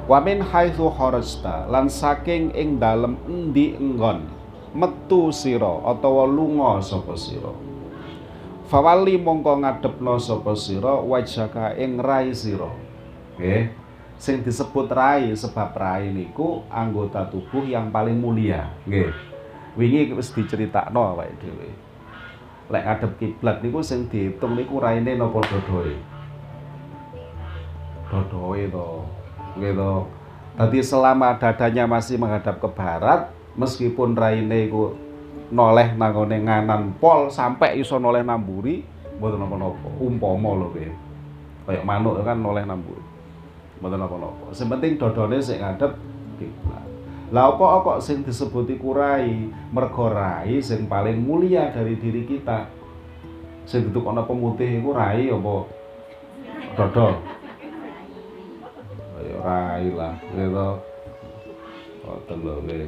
Wa 0.03 0.19
min 0.19 0.43
haitsu 0.43 0.91
kharajta 0.91 1.71
lan 1.71 1.87
saking 1.87 2.51
ing 2.53 2.75
dalem 2.79 3.15
endi 3.27 3.75
enggon 3.79 4.27
metu 4.75 5.31
sira 5.31 5.79
utawa 5.83 6.27
lunga 6.27 6.83
sapa 6.83 7.15
sira. 7.15 7.53
Fawali 8.67 9.15
mongko 9.15 9.63
ngadepno 9.63 10.19
sapa 10.19 10.55
sira 10.59 10.99
wajaka 10.99 11.77
ing 11.79 12.01
rai 12.03 12.35
sira. 12.35 12.71
Nggih. 13.39 13.71
Sing 14.19 14.43
disebut 14.43 14.91
rai 14.91 15.31
sebab 15.35 15.75
rai 15.75 16.11
niku 16.11 16.63
anggota 16.67 17.27
tubuh 17.27 17.63
yang 17.63 17.91
paling 17.91 18.19
mulia. 18.19 18.71
Nggih 18.87 19.33
wingi 19.73 20.13
wis 20.13 20.29
diceritakno 20.29 21.17
awake 21.17 21.33
dhewe 21.41 21.69
lek 22.69 22.83
ngadep 22.85 23.11
kiblat 23.17 23.57
niku 23.65 23.81
sing 23.81 24.05
diitung 24.05 24.53
niku 24.53 24.77
raine 24.77 25.17
napa 25.17 25.41
dodoe 25.49 25.97
dodoe 28.09 28.63
to 28.69 28.87
nggih 29.57 29.73
to 29.77 29.93
dadi 30.53 30.79
selama 30.85 31.37
dadanya 31.37 31.89
masih 31.89 32.17
menghadap 32.21 32.61
ke 32.61 32.69
barat 32.73 33.33
meskipun 33.57 34.13
raine 34.13 34.69
iku 34.69 34.97
noleh 35.53 35.93
nangone 35.93 36.41
nganan 36.41 36.97
pol 36.97 37.29
sampai 37.29 37.77
iso 37.77 38.01
noleh 38.01 38.25
namburi 38.25 38.81
mboten 39.17 39.37
napa-napa. 39.39 39.89
Umpama 40.01 40.49
lho 40.57 40.67
nggih 40.73 40.93
kaya 41.63 41.81
manuk 41.85 42.19
kan 42.25 42.37
noleh 42.41 42.65
namburi 42.65 43.03
mboten 43.81 43.97
napa-napa. 44.01 44.45
Sing 44.53 44.67
penting 44.69 44.97
dodone 44.97 45.37
sing 45.41 45.61
ngadep 45.61 45.93
kiblat 46.41 46.83
lah 47.33 47.49
apa 47.49 47.81
kok 47.81 47.99
sing 48.05 48.21
disebut 48.21 48.69
iku 48.77 48.93
rai? 48.93 49.49
Mergo 49.73 50.05
rai 50.05 50.61
sing 50.61 50.85
paling 50.85 51.17
mulia 51.17 51.73
dari 51.73 51.97
diri 51.97 52.29
kita. 52.29 52.69
Sing 53.65 53.89
ditukokno 53.89 54.29
pemutih 54.29 54.77
iku 54.77 54.93
rai 54.93 55.33
apa? 55.33 55.55
Dodol? 56.77 57.32
Rai 59.43 59.91
lah, 59.91 60.15
gitu. 60.31 60.69
Oh, 62.03 62.19
lho 62.31 62.53
nggih. 62.63 62.87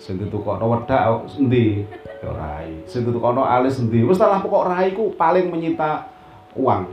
Sing 0.00 0.16
ditukokno 0.16 0.66
wedak 0.72 1.28
endi? 1.36 1.84
Ya 2.24 2.30
rai. 2.32 2.80
Sing 2.88 3.04
ditukokno 3.04 3.44
alis 3.44 3.76
endi? 3.78 4.00
Wis 4.00 4.16
lah 4.16 4.40
pokok 4.40 4.72
rai 4.72 4.96
ku 4.96 5.12
paling 5.14 5.52
menyita 5.52 6.08
uang. 6.56 6.88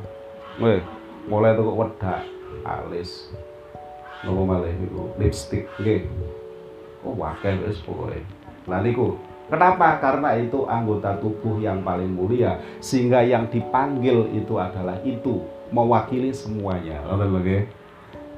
Weh, 0.60 0.84
mulai 1.32 1.56
tukok 1.56 1.80
wedak, 1.80 2.28
alis. 2.68 3.32
Nopo 4.20 4.44
malih 4.44 4.76
iku 4.84 5.16
lipstick 5.16 5.64
nggih 5.80 6.04
oh 7.08 7.16
wakil 7.16 7.56
wis 7.64 7.80
pokoke 7.80 8.20
nah 8.68 8.84
niku 8.84 9.16
Kenapa? 9.50 9.98
Karena 9.98 10.38
itu 10.38 10.70
anggota 10.70 11.18
tubuh 11.18 11.58
yang 11.58 11.82
paling 11.82 12.14
mulia 12.14 12.62
sehingga 12.78 13.26
yang 13.26 13.50
dipanggil 13.50 14.30
itu 14.30 14.62
adalah 14.62 15.02
itu 15.02 15.42
mewakili 15.74 16.30
semuanya. 16.30 17.02
Ngoten 17.10 17.34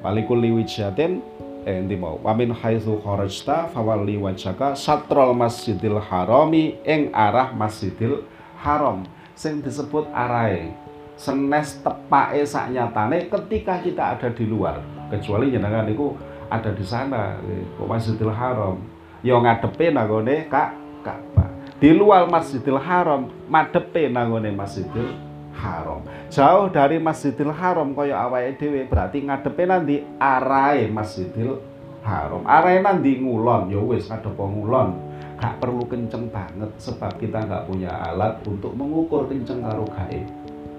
lho 0.02 0.08
Walikul 0.10 0.42
liwijatin 0.42 1.22
eh 1.62 1.78
endi 1.78 1.94
mau. 1.94 2.18
Wa 2.18 2.34
min 2.34 2.50
haitsu 2.50 2.98
kharajta 2.98 3.70
fawalli 3.70 4.18
wajhaka 4.18 4.74
satrul 4.74 5.30
masjidil 5.30 6.02
harami 6.02 6.74
ing 6.82 7.14
arah 7.14 7.54
Masjidil 7.54 8.26
Haram. 8.58 9.06
Sing 9.38 9.62
disebut 9.62 10.10
arahe 10.10 10.74
senes 11.14 11.78
tepake 11.86 12.42
sak 12.42 12.74
nyatane 12.74 13.30
ketika 13.30 13.78
kita 13.78 14.18
ada 14.18 14.28
di 14.34 14.42
luar. 14.42 14.82
Kecuali 15.06 15.54
jenengan 15.54 15.86
niku 15.86 16.18
ada 16.50 16.74
di 16.74 16.82
sana 16.82 17.38
kok 17.78 17.86
Masjidil 17.86 18.34
Haram. 18.34 18.82
Yo 19.22 19.38
ngadepe 19.38 19.94
nangone 19.94 20.50
Kak 20.50 20.74
Ka'bah 21.06 21.52
di 21.82 21.90
luar 21.90 22.30
Masjidil 22.30 22.78
Haram 22.78 23.26
madepe 23.50 24.06
nangone 24.06 24.54
Masjidil 24.54 25.31
Haram. 25.52 26.00
Jauh 26.32 26.72
dari 26.72 26.96
Masjidil 26.96 27.52
Haram 27.52 27.92
kaya 27.92 28.24
awake 28.24 28.56
dhewe 28.56 28.88
berarti 28.88 29.22
ngadepe 29.22 29.62
nanti 29.68 30.00
arahe 30.16 30.88
Masjidil 30.88 31.60
Haram. 32.02 32.42
Arahe 32.48 32.80
nanti 32.80 33.20
ngulon 33.20 33.68
yo 33.68 33.86
wis 33.92 34.08
ngadep 34.08 34.34
ngulon. 34.36 34.96
Gak 35.42 35.58
perlu 35.58 35.82
kenceng 35.90 36.30
banget 36.30 36.70
sebab 36.78 37.18
kita 37.18 37.42
nggak 37.42 37.66
punya 37.66 37.90
alat 37.90 38.38
untuk 38.46 38.78
mengukur 38.78 39.26
kenceng 39.26 39.60
karo 39.66 39.82
gaib 39.90 40.26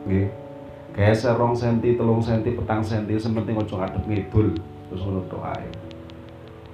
nggih. 0.08 0.32
Geser 0.94 1.36
rong 1.36 1.58
senti 1.58 2.00
telung 2.00 2.24
senti 2.24 2.54
petang 2.54 2.80
senti 2.80 3.20
sementing 3.20 3.60
ojo 3.60 3.76
ngadep 3.76 4.04
ngidul 4.08 4.56
terus 4.88 5.02
ngono 5.04 5.22
tok 5.28 5.44
ae. 5.52 5.68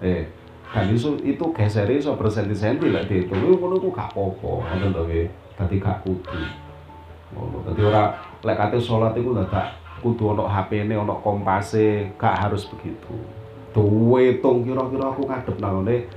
Eh 0.06 0.24
dan 0.70 0.86
itu 0.86 1.18
itu 1.26 1.46
geser 1.50 1.90
iso 1.90 2.14
bersenti-senti 2.14 2.94
lek 2.94 3.10
dihitung 3.10 3.42
itu 3.42 3.58
ngono 3.58 3.82
gak 3.90 4.14
apa-apa 4.14 4.70
ngoten 4.70 4.94
to 4.94 5.02
nggih. 5.10 5.28
Dadi 5.58 5.76
gak 5.82 6.06
kudu 6.06 6.69
ngono 7.36 7.62
dadi 7.66 7.82
ora 7.86 8.18
lek 8.42 8.58
kate 8.58 8.78
salat 8.82 9.14
iku 9.14 9.38
dadak 9.38 9.78
kudu 10.00 10.32
ono 10.34 10.48
HP-ne 10.48 10.96
ono 10.96 11.20
kompase 11.20 12.16
gak 12.16 12.48
harus 12.48 12.64
begitu. 12.72 13.14
Duwe 13.76 14.34
hitung 14.34 14.66
kira-kira 14.66 15.12
aku 15.12 15.28
ngadep 15.28 15.58
nangone 15.62 16.10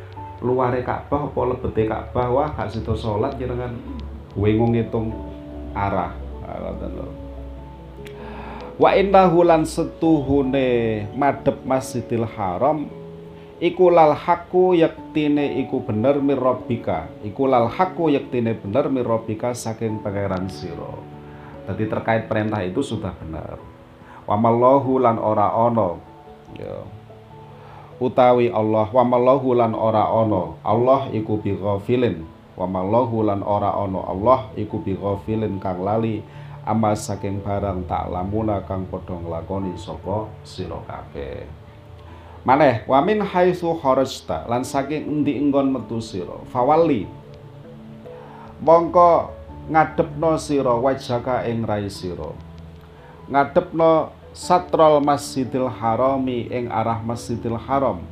luare 0.42 0.80
Ka'bah 0.82 1.28
apa 1.28 1.40
lebete 1.52 1.82
Ka'bah? 1.90 2.26
Wah 2.30 2.48
gak 2.54 2.70
sida 2.72 2.94
salat 2.94 3.34
jenengan. 3.36 3.74
Wingung 4.38 4.72
ngitung 4.72 5.12
arah. 5.74 6.14
Ngoten 6.46 6.90
lho. 6.96 7.06
Wa 8.80 8.96
innahu 8.96 9.44
lan 9.44 9.68
setuhune 9.68 11.04
madhep 11.12 11.60
Masjidil 11.66 12.24
Haram 12.24 13.01
iku 13.62 13.94
lal 13.94 14.18
haqqu 14.18 14.74
yaktine 14.74 15.62
iku 15.62 15.86
bener 15.86 16.18
mirrobika 16.18 17.06
iku 17.22 17.46
lal 17.46 17.70
haqqu 17.70 18.10
yaktine 18.10 18.58
bener 18.58 18.90
mirrobika 18.90 19.54
saking 19.54 20.02
pangeran 20.02 20.50
sira. 20.50 20.98
Jadi 21.62 21.86
terkait 21.86 22.26
perintah 22.26 22.58
itu 22.66 22.82
sudah 22.82 23.14
benar 23.22 23.62
wa 24.26 24.34
mallahu 24.34 24.98
lan 24.98 25.14
ora 25.22 25.54
ono 25.54 26.02
ya. 26.58 26.82
Utawi 28.02 28.50
Allah 28.50 28.90
wa 28.90 29.04
mallahu 29.06 29.54
lan 29.54 29.78
ora 29.78 30.10
ono 30.10 30.58
Allah 30.66 31.06
iku 31.14 31.38
bi 31.38 31.54
ghafilin. 31.54 32.26
Wa 32.58 32.66
mallahu 32.66 33.22
lan 33.22 33.46
ora 33.46 33.78
ono 33.78 34.02
Allah 34.10 34.50
iku 34.58 34.82
bi 34.82 34.98
ghafilin 34.98 35.62
kang 35.62 35.86
lali. 35.86 36.18
Ama 36.66 36.98
saking 36.98 37.42
barang 37.42 37.86
tak 37.86 38.10
lamuna 38.10 38.62
kang 38.66 38.86
padha 38.90 39.18
nglakoni 39.18 39.74
sapa 39.78 40.30
sira 40.46 40.78
maneh 42.42 42.82
wa 42.90 42.98
min 43.02 43.22
haitsu 43.22 43.78
kharajta? 43.78 44.46
Lan 44.50 44.66
saking 44.66 45.06
endi 45.06 45.38
enggon 45.38 45.70
metu 45.70 46.02
sira? 46.02 46.42
Fawali 46.50 47.06
mongko 48.62 49.30
ngadepno 49.70 50.38
sira 50.38 50.74
wajaka 50.74 51.46
ing 51.46 51.62
rai 51.62 51.86
sira. 51.86 52.34
Ngadepno 53.30 54.10
satrol 54.34 54.98
masjidil 54.98 55.70
harami 55.70 56.50
ing 56.50 56.66
arah 56.70 56.98
masjidil 57.02 57.58
haram. 57.58 58.02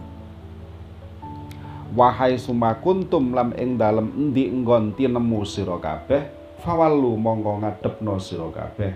Wahai 1.90 2.38
sumakuntum 2.38 3.34
lam 3.34 3.50
ing 3.58 3.74
dalem 3.74 4.14
endi 4.14 4.46
enggon 4.46 4.94
tinemu 4.94 5.42
sira 5.42 5.74
kabeh? 5.82 6.22
Fawallu 6.62 7.18
mongko 7.18 7.66
ngadepno 7.66 8.14
sira 8.22 8.46
kabeh. 8.54 8.94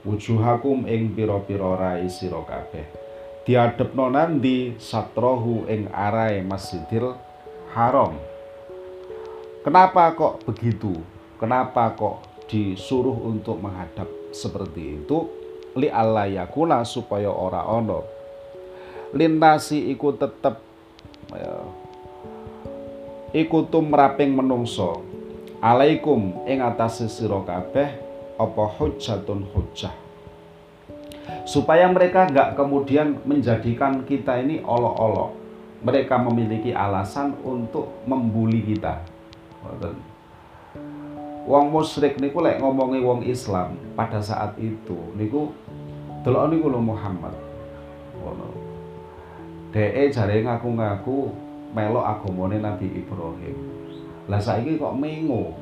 Wujuhakum 0.00 0.88
ing 0.90 1.12
pira-pira 1.14 1.76
rai 1.76 2.08
sira 2.10 2.40
kabeh 2.42 3.09
diadepno 3.44 4.12
nandi 4.12 4.76
satrohu 4.76 5.64
ing 5.66 5.88
arahe 5.92 6.44
Masjidil 6.44 7.16
Haram. 7.72 8.16
Kenapa 9.64 10.12
kok 10.16 10.44
begitu? 10.44 10.96
Kenapa 11.40 11.92
kok 11.96 12.46
disuruh 12.48 13.16
untuk 13.16 13.60
menghadap 13.60 14.08
seperti 14.32 15.00
itu? 15.00 15.28
Li 15.78 15.86
yakuna 15.88 16.82
supaya 16.82 17.30
ora 17.30 17.62
ono 17.64 18.20
lintasi 19.10 19.90
iku 19.90 20.14
tetep 20.14 20.62
ya, 21.34 21.54
iku 23.34 23.66
tumraping 23.66 24.34
menungso. 24.34 25.02
Alaikum 25.60 26.46
ing 26.48 26.64
atase 26.64 27.10
sira 27.12 27.36
kabeh 27.44 27.88
apa 28.40 28.64
hujjatun 28.80 29.44
hujjah 29.52 30.09
supaya 31.44 31.88
mereka 31.90 32.28
nggak 32.28 32.54
kemudian 32.56 33.18
menjadikan 33.24 34.04
kita 34.04 34.40
ini 34.40 34.62
olok-olok. 34.62 35.36
Mereka 35.80 36.20
memiliki 36.20 36.76
alasan 36.76 37.32
untuk 37.40 38.04
membuli 38.04 38.60
kita. 38.60 39.00
Wong 41.48 41.72
musyrik 41.72 42.20
niku 42.20 42.44
lek 42.44 42.60
ngomongi 42.60 43.00
wong 43.00 43.24
Islam 43.24 43.74
pada 43.96 44.20
saat 44.20 44.60
itu 44.60 44.96
niku 45.16 45.50
delok 46.20 46.52
niku 46.52 46.68
lho 46.68 46.80
Muhammad. 46.84 47.32
Ngono. 48.20 48.48
Dhek 49.72 50.12
jare 50.12 50.44
ngaku-ngaku 50.44 51.32
melok 51.72 52.04
agamane 52.04 52.60
Nabi 52.60 52.86
Ibrahim. 53.00 53.56
Lah 54.28 54.42
saiki 54.42 54.76
kok 54.76 54.94
mengo. 54.98 55.56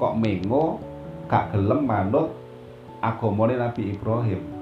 Kok 0.00 0.14
mengo 0.16 0.80
gak 1.28 1.52
gelem 1.52 1.84
manut 1.84 2.32
agamane 3.04 3.60
Nabi 3.60 3.92
Ibrahim. 3.92 4.53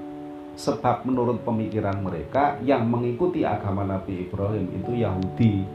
Sebab 0.53 1.01
menurut 1.09 1.41
pemikiran 1.41 1.97
mereka 2.01 2.61
yang 2.61 2.85
mengikuti 2.85 3.41
agama 3.41 3.83
Nabi 3.83 4.29
Ibrahim 4.29 4.69
itu 4.77 4.91
Yahudi. 5.01 5.65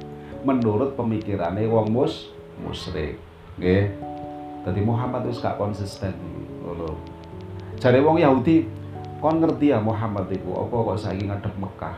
menurut 0.47 0.95
pemikirannya 0.95 1.67
wong 1.67 1.91
mus 1.91 2.31
musyrik. 2.63 3.19
Nggih. 3.59 3.91
Dadi 4.63 4.81
Muhammad 4.83 5.27
wis 5.27 5.43
gak 5.43 5.59
konsisten. 5.59 6.15
Ngono. 6.63 6.95
Jare 7.79 7.99
wong 8.03 8.19
Yahudi 8.23 8.67
kon 9.19 9.43
ngerti 9.43 9.75
ya 9.75 9.83
Muhammad 9.83 10.31
iku 10.31 10.67
apa 10.67 10.75
kok 10.75 10.99
saiki 10.99 11.27
ngadep 11.27 11.55
Mekah? 11.59 11.97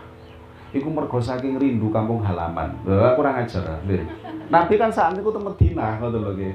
Iku 0.71 0.87
mergo 0.87 1.19
saking 1.19 1.59
rindu 1.59 1.91
kampung 1.91 2.23
halaman. 2.23 2.79
Lha 2.87 3.19
kurang 3.19 3.43
ajar 3.43 3.83
nggih 3.85 4.07
Nabi 4.49 4.75
kan 4.79 4.93
saat 4.93 5.19
itu 5.19 5.27
teng 5.27 5.43
Madinah 5.43 5.99
ngoten 5.99 6.21
lho 6.21 6.33
nggih. 6.37 6.55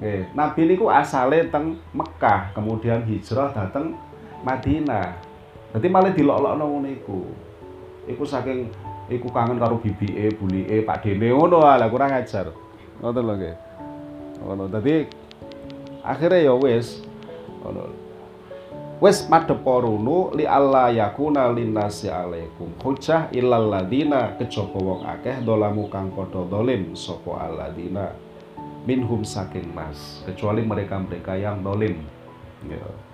Nggih. 0.00 0.20
Nabi 0.36 0.60
niku 0.68 0.86
asale 0.88 1.48
teng 1.50 1.80
Mekah 1.90 2.54
kemudian 2.54 3.02
hijrah 3.04 3.50
dateng 3.50 3.98
Madinah 4.46 5.25
dadi 5.76 5.92
malah 5.92 6.16
dilok-lokno 6.16 6.64
ngono 6.64 6.88
iku 6.88 7.18
iku 8.08 8.24
saking 8.24 8.72
iku 9.12 9.28
kangen 9.28 9.60
karo 9.60 9.76
bibike, 9.76 10.32
bulike, 10.40 10.80
Pak 10.88 11.04
Dene 11.04 11.36
ngono 11.36 11.60
lah 11.60 11.84
kurang 11.92 12.16
ajar. 12.16 12.48
Ngoten 13.04 13.22
lho 13.28 13.34
nggih. 13.36 13.56
Ngono. 14.40 14.64
Dadi 14.72 15.04
akhirnya 16.00 16.48
ya 16.48 16.54
wis 16.56 17.04
ngono. 17.60 18.08
Rono 18.96 20.32
li 20.32 20.48
Allah 20.48 20.88
yakuna 20.88 21.52
linnasi 21.52 22.08
alaikum 22.08 22.72
hujjah 22.80 23.28
illal 23.36 23.68
ladina 23.68 24.32
kejaba 24.40 24.80
wong 24.80 25.04
akeh 25.04 25.44
dolamu 25.44 25.92
kang 25.92 26.08
padha 26.16 26.48
dolim 26.48 26.96
sapa 26.96 27.44
alladina 27.44 28.16
minhum 28.88 29.20
saking 29.20 29.68
mas 29.76 30.24
kecuali 30.24 30.64
mereka-mereka 30.64 31.36
yang 31.36 31.60
dolim. 31.60 32.00
Ya. 32.64 33.05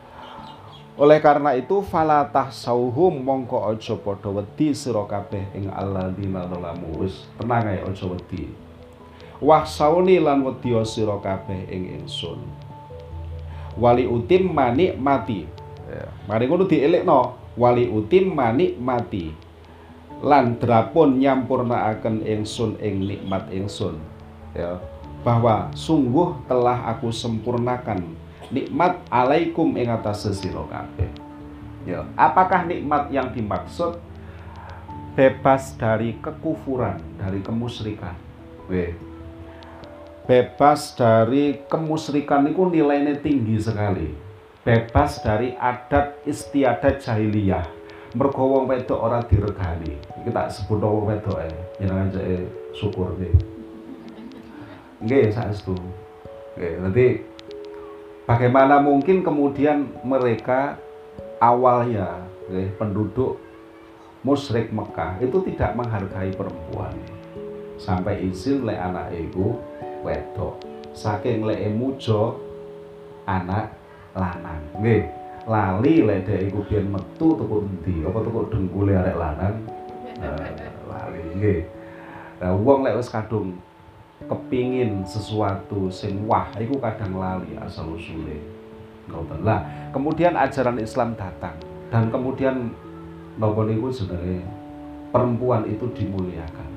Oleh 0.92 1.24
karena 1.24 1.57
itu 1.57 1.81
falatah 1.81 2.52
sauhum 2.52 3.24
mongko 3.24 3.57
ojo 3.72 3.96
padha 4.05 4.28
wedi 4.28 4.76
sira 4.76 5.00
kabeh 5.09 5.40
ing 5.57 5.72
alladzina 5.72 6.44
zalamu 6.44 7.00
wis 7.00 7.24
tenang 7.40 7.64
ae 7.64 7.81
ojo 7.81 8.12
wedi. 8.12 8.52
Wah 9.40 9.64
sauni 9.64 10.20
lan 10.20 10.44
wedi 10.44 10.76
sira 10.85 11.16
kabeh 11.16 11.64
ing 11.72 11.96
ingsun. 11.96 12.44
Wali 13.81 14.05
utim 14.05 14.52
manik 14.52 15.00
mati. 15.00 15.48
Ya, 15.88 16.12
mari 16.28 16.44
ngono 16.44 16.68
dielekno. 16.68 17.40
Wali 17.57 17.88
utim 17.88 18.37
manik 18.37 18.76
mati. 18.76 19.33
Lan 20.20 20.61
drapun 20.61 21.16
nyampurnaaken 21.16 22.20
ingsun 22.20 22.76
ing 22.85 23.09
nikmat 23.09 23.48
ingsun. 23.48 23.96
Ya, 24.52 24.76
bahwa 25.24 25.72
sungguh 25.72 26.37
telah 26.44 26.85
aku 26.92 27.09
sempurnakan 27.09 28.05
nikmat 28.52 29.00
alaikum 29.08 29.72
ing 29.80 29.88
atas 29.88 30.28
sira 30.36 30.62
kabeh. 30.68 31.08
Ya, 31.82 32.06
apakah 32.14 32.62
nikmat 32.68 33.10
yang 33.10 33.34
dimaksud 33.34 33.98
bebas 35.18 35.74
dari 35.74 36.14
kekufuran, 36.22 37.00
dari 37.18 37.42
kemusyrikan? 37.42 38.14
Weh. 38.70 38.94
Bebas 40.22 40.94
dari 40.94 41.66
kemusyrikan 41.66 42.46
itu 42.46 42.62
nilainya 42.70 43.18
tinggi 43.18 43.58
sekali. 43.58 44.14
Bebas 44.62 45.18
dari 45.18 45.58
adat 45.58 46.22
istiadat 46.22 47.02
jahiliyah. 47.02 47.66
Mergo 48.14 48.54
wong 48.54 48.70
wedok 48.70 49.02
ora 49.02 49.18
diregani. 49.26 49.98
Kita 50.22 50.46
sebut 50.46 50.78
wong 50.78 51.10
wedok 51.10 51.42
e, 51.42 51.50
jenengan 51.82 52.14
syukur 52.70 53.18
nggih. 53.18 53.34
Nggih, 55.02 55.34
saestu. 55.34 55.74
Nggih, 56.54 56.72
nanti 56.78 57.06
Bagaimana 58.32 58.80
mungkin 58.80 59.20
kemudian 59.20 59.92
mereka 60.08 60.80
awalnya 61.36 62.24
eh, 62.48 62.72
penduduk 62.80 63.36
musyrik 64.24 64.72
Mekah 64.72 65.20
itu 65.20 65.36
tidak 65.52 65.76
menghargai 65.76 66.32
perempuan. 66.32 66.96
Sampai 67.76 68.24
izin 68.24 68.64
le 68.64 68.72
anak 68.72 69.12
ibu 69.12 69.60
wedok. 70.00 70.64
Saking 70.96 71.44
le 71.44 71.60
mujo 71.76 72.40
anak 73.28 73.76
lanang. 74.16 74.64
Nggih. 74.80 75.04
Lali 75.44 76.00
le 76.00 76.24
dhek 76.24 76.48
iku 76.48 76.64
biyen 76.64 76.88
metu 76.88 77.36
tuku 77.36 77.68
endi? 77.68 78.00
Apa 78.00 78.16
tuku 78.24 78.48
dengkule 78.48 78.96
arek 78.96 79.16
lanang? 79.20 79.60
Uh, 80.24 80.40
lali. 80.88 81.20
Nggih. 81.36 81.60
Nah 82.40 82.56
wong 82.56 82.80
lek 82.80 82.96
wis 82.96 83.12
kadung 83.12 83.60
kepingin 84.26 85.02
sesuatu 85.06 85.88
sing 85.88 86.26
wah 86.26 86.48
itu 86.58 86.76
kadang 86.78 87.18
lali 87.18 87.54
asal 87.58 87.94
ngoten. 89.08 89.40
Lah 89.42 89.90
kemudian 89.90 90.38
ajaran 90.38 90.78
Islam 90.78 91.14
datang 91.18 91.56
dan 91.90 92.08
kemudian 92.08 92.70
nopo 93.37 93.66
niku 93.66 93.90
sebenarnya 93.90 94.44
perempuan 95.11 95.66
itu 95.68 95.87
dimuliakan. 95.92 96.70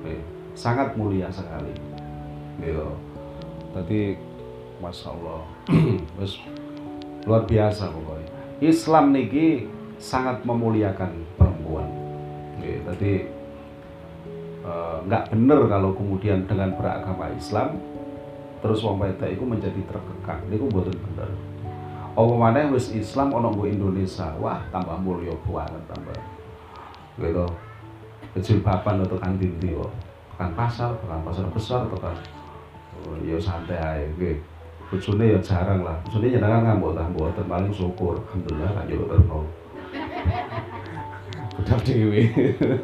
Oke. 0.00 0.20
sangat 0.54 0.94
mulia 0.94 1.26
sekali. 1.32 1.74
Gitu 2.62 2.86
tadi 3.74 4.14
masya 4.78 5.10
Allah 5.10 5.42
luar 7.26 7.42
biasa 7.42 7.90
pokoknya 7.90 8.30
Islam 8.62 9.10
niki 9.10 9.66
sangat 9.98 10.46
memuliakan 10.46 11.10
perempuan. 11.34 11.88
Tadi 12.64 13.12
Eh, 13.12 13.33
nggak 15.04 15.22
uh, 15.24 15.28
bener 15.28 15.60
kalau 15.68 15.92
kemudian 15.92 16.48
dengan 16.48 16.72
beragama 16.72 17.28
Islam 17.36 17.76
terus 18.64 18.80
wong 18.80 18.96
wedok 18.96 19.28
itu 19.28 19.44
menjadi 19.44 19.76
terkekang. 19.84 20.40
Niku 20.48 20.72
mboten 20.72 20.96
bener. 20.96 21.28
Apa 22.16 22.32
mana 22.32 22.72
wis 22.72 22.88
Islam 22.96 23.36
ono 23.36 23.52
nggo 23.52 23.68
Indonesia 23.68 24.32
wah 24.40 24.64
tambah 24.72 24.96
mulia 25.04 25.36
banget 25.44 25.82
tambah. 25.92 26.16
Gitu 27.20 27.46
kecil 28.34 28.66
papan 28.66 29.04
atau 29.04 29.20
kan 29.20 29.36
dinti 29.36 29.76
kok. 29.76 29.92
Kan 30.40 30.56
pasar 30.56 30.96
kan 31.04 31.20
pasar 31.22 31.44
besar 31.52 31.84
atau 31.84 32.00
kan 32.00 32.16
oh, 33.04 33.20
ya 33.20 33.36
santai 33.36 33.76
aja 33.76 34.30
bojone 34.88 35.36
ya 35.36 35.38
jarang 35.44 35.84
lah. 35.84 36.00
Bojone 36.08 36.32
jenengan 36.32 36.64
ngambok 36.64 36.96
ta 36.96 37.04
mboten. 37.04 37.44
Paling 37.44 37.68
syukur 37.68 38.16
alhamdulillah 38.16 38.72
kan 38.72 38.88
yo 38.88 39.04
terno 39.04 39.44
budal 41.54 41.78
dhewe 41.86 42.22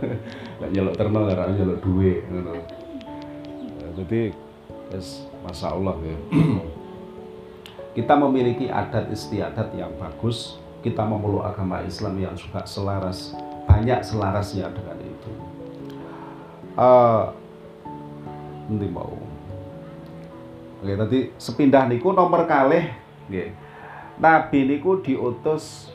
gak 0.61 0.71
nyelok 0.77 0.95
terno 0.95 1.25
karena 1.25 1.57
nyelok 1.57 1.81
duit 1.81 2.21
ngono. 2.29 2.53
Jadi 3.97 4.31
yes, 4.93 5.25
masya 5.43 5.73
Allah 5.73 5.97
ya. 6.05 6.17
Kita 7.97 8.15
memiliki 8.15 8.71
adat 8.71 9.11
istiadat 9.11 9.75
yang 9.75 9.91
bagus 9.99 10.61
kita 10.81 11.05
memeluk 11.05 11.45
agama 11.45 11.85
Islam 11.85 12.17
yang 12.17 12.33
juga 12.33 12.65
selaras 12.65 13.37
banyak 13.69 14.01
selarasnya 14.01 14.73
dengan 14.73 14.97
itu. 15.05 15.31
Uh, 16.79 17.29
nanti 18.71 18.89
mau. 18.89 19.13
Oke, 20.81 20.97
tadi 20.97 21.19
sepindah 21.37 21.85
niku 21.85 22.17
nomor 22.17 22.49
kalih 22.49 22.89
nggih. 23.29 23.53
Nabi 24.21 24.59
niku 24.69 25.01
diutus 25.05 25.93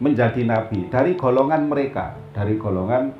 menjadi 0.00 0.44
nabi 0.44 0.88
dari 0.88 1.16
golongan 1.16 1.68
mereka, 1.68 2.16
dari 2.32 2.56
golongan 2.56 3.12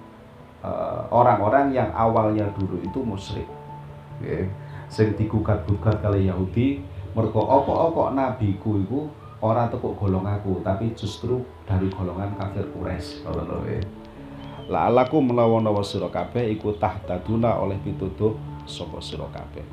orang-orang 1.09 1.73
yang 1.73 1.89
awalnya 1.97 2.49
dulu 2.57 2.81
itu 2.85 3.01
musyrik 3.01 3.49
okay. 4.21 4.49
sing 4.93 5.17
digugat-gugat 5.17 6.05
kali 6.05 6.29
Yahudi 6.29 6.85
mergo 7.17 7.41
opo-opo 7.43 8.13
nabiku 8.13 8.79
iku 8.85 9.01
ora 9.41 9.67
tekuk 9.73 9.97
golonganku 9.97 10.61
tapi 10.61 10.93
justru 10.93 11.41
dari 11.65 11.89
golongan 11.89 12.37
kafir 12.37 12.69
Quraisy 12.77 13.25
ngono 13.25 13.43
lho 13.49 13.59
La 14.71 14.87
alaku 14.87 15.19
melawan 15.19 15.67
sira 15.83 16.07
kabeh 16.07 16.47
iku 16.55 16.79
tahtaduna 16.79 17.59
oleh 17.59 17.75
pituduh 17.83 18.39
sapa 18.71 19.03
sira 19.03 19.27
kabeh. 19.27 19.67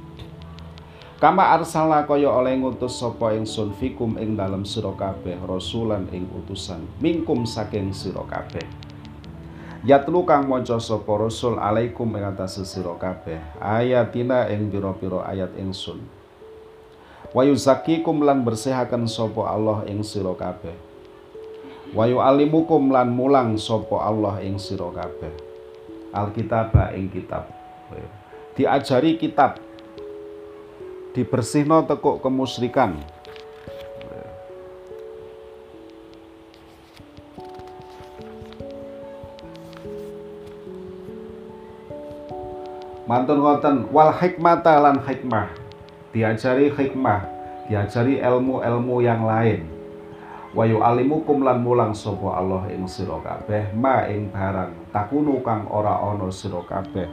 Kama 1.21 1.53
arsalna 1.53 2.01
kaya 2.09 2.33
oleh 2.33 2.57
ngutus 2.57 2.97
sapa 2.97 3.37
ingsun 3.37 3.77
fikum 3.77 4.17
ing 4.17 4.33
dalem 4.33 4.65
sira 4.65 4.89
kabeh 4.97 5.37
rasulan 5.45 6.09
ing 6.09 6.25
utusan 6.33 6.81
mingkum 6.97 7.45
saking 7.45 7.93
sira 7.93 8.25
kabeh. 8.25 8.65
Yatlu 9.85 10.25
kang 10.25 10.49
maca 10.49 10.81
sapa 10.81 11.13
rasul 11.21 11.61
alaikum 11.61 12.09
ing 12.17 12.25
atas 12.25 12.57
sira 12.65 12.97
kabeh 12.97 13.37
ayatina 13.61 14.49
ing 14.49 14.73
pira-pira 14.73 15.21
ayat 15.29 15.53
ingsun. 15.53 16.01
Wa 17.29 17.45
yuzakkikum 17.45 18.25
lan 18.25 18.41
bersihaken 18.41 19.05
sapa 19.05 19.45
Allah 19.45 19.85
ing 19.85 20.01
sira 20.01 20.33
kabeh. 20.33 20.73
Wa 21.93 22.09
yu'allimukum 22.09 22.89
lan 22.89 23.13
mulang 23.13 23.53
sapa 23.61 24.01
Allah 24.01 24.41
ing 24.41 24.57
sira 24.57 24.89
kabeh. 24.89 25.33
Alkitab 26.09 26.73
ing 26.97 27.13
kitab. 27.13 27.45
Diajari 28.57 29.21
kitab. 29.21 29.61
Dibersihno 31.13 31.85
tekuk 31.85 32.25
kemusyrikan. 32.25 32.97
Mantun 43.07 43.39
ngoten 43.39 43.87
wal 43.89 44.11
hikmata 44.11 44.77
lan 44.83 44.99
hikmah. 45.01 45.47
Diajari 46.11 46.69
hikmah. 46.69 47.23
Diajari 47.71 48.19
ilmu-ilmu 48.19 48.99
yang 48.99 49.23
lain. 49.23 49.63
Wa 50.51 50.63
yu'allimukum 50.67 51.43
lan 51.43 51.63
mulang 51.63 51.91
sapa 51.95 52.39
Allah 52.39 52.67
ing 52.71 52.87
sira 52.87 53.15
kabeh. 53.23 53.71
Ma 53.75 54.07
ing 54.11 54.27
barang 54.31 54.91
takunu 54.91 55.39
kang 55.39 55.67
ora 55.71 56.03
ana 56.03 56.27
sira 56.31 56.59
kabeh. 56.67 57.07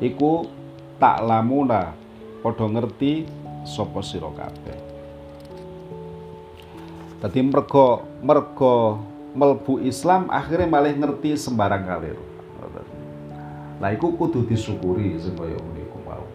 Iku 0.00 0.48
tak 0.96 1.24
lamuna. 1.24 1.92
Padha 2.40 2.64
ngerti 2.68 3.28
sapa 3.68 4.00
sira 4.00 4.32
kabeh. 4.32 4.78
Dadi 7.18 7.40
mergo 7.42 8.06
mergo 8.22 9.02
melbu 9.34 9.82
Islam 9.82 10.30
akhirnya 10.30 10.70
malah 10.70 10.94
ngerti 10.94 11.34
sembarang 11.34 11.82
kalir 11.82 12.18
Nah, 13.78 13.94
iku 13.94 14.18
kudu 14.18 14.42
disyukuri 14.42 15.14
sing 15.22 15.38
kaya 15.38 15.54
niku 15.54 16.02
mau. 16.02 16.26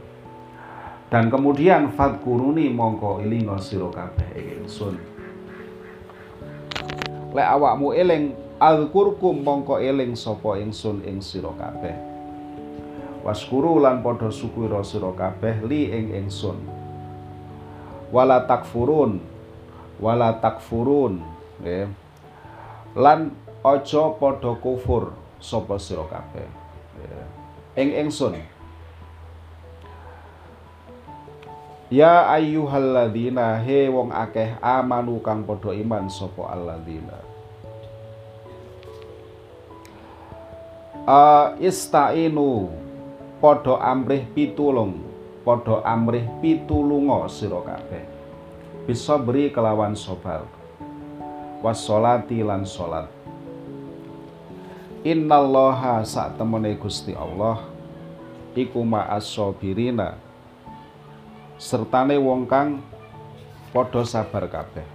Dan 1.11 1.27
kemudian 1.27 1.91
fadkuruni 1.91 2.71
mongko 2.71 3.19
ilinga 3.19 3.59
sira 3.59 3.91
kabeh 3.91 4.31
ingsun. 4.63 4.95
Lek 7.35 7.47
awakmu 7.47 7.91
eling 7.91 8.31
alkurkum 8.63 9.43
mongko 9.43 9.83
eling 9.83 10.15
sapa 10.15 10.55
ingsun 10.55 11.03
ing 11.03 11.19
sira 11.19 11.51
kabeh. 11.59 11.93
Waskuru 13.27 13.83
lan 13.83 13.99
padha 13.99 14.31
syukur 14.31 14.71
sira 14.87 15.11
kabeh 15.11 15.67
li 15.67 15.91
ing 15.91 16.15
ingsun. 16.23 16.63
Wala 18.15 18.47
takfurun 18.47 19.19
wala 19.99 20.39
takfurun. 20.39 21.19
Lan 22.95 23.35
aja 23.67 24.03
padha 24.15 24.55
kufur 24.63 25.11
sapa 25.43 25.75
sira 25.75 26.07
kabeh 26.07 26.62
ing 27.73 27.89
ingsun 28.05 28.37
Ya 31.93 32.25
ayyuhalladzina 32.25 33.61
he 33.61 33.85
wong 33.85 34.09
akeh 34.09 34.57
amanu 34.65 35.21
kang 35.21 35.45
padha 35.45 35.77
iman 35.77 36.09
sapa 36.09 36.49
alladzina. 36.49 37.21
Uh, 41.05 41.53
istainu 41.61 42.73
padha 43.37 43.77
amrih 43.77 44.25
pitulung 44.33 45.05
padha 45.45 45.85
amrih 45.85 46.25
pitulunga 46.41 47.29
sira 47.29 47.61
kabeh. 47.61 48.09
Bisa 48.89 49.13
beri 49.21 49.53
kelawan 49.53 49.93
sabar 49.93 50.49
wassolati 51.61 52.41
lan 52.41 52.65
salat 52.65 53.12
Innallaha 55.03 55.99
sak 56.07 56.39
temene 56.39 56.79
Gusti 56.79 57.11
Allah 57.11 57.59
iku 58.55 58.87
ma'as 58.87 59.27
sabirina 59.27 60.15
sertane 61.59 62.15
wong 62.15 62.47
kang 62.47 62.79
padha 63.75 64.07
sabar 64.07 64.47
kabeh. 64.47 64.87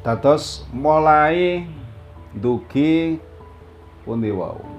Dados 0.00 0.64
mulai 0.72 1.68
dugi 2.32 3.20
pundi 4.08 4.32
wau 4.32 4.77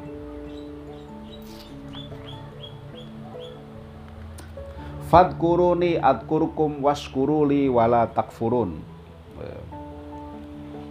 Fadkuruni 5.09 5.97
adkurkum 5.97 6.85
waskuruli 6.85 7.65
wala 7.65 8.05
takfurun. 8.13 8.77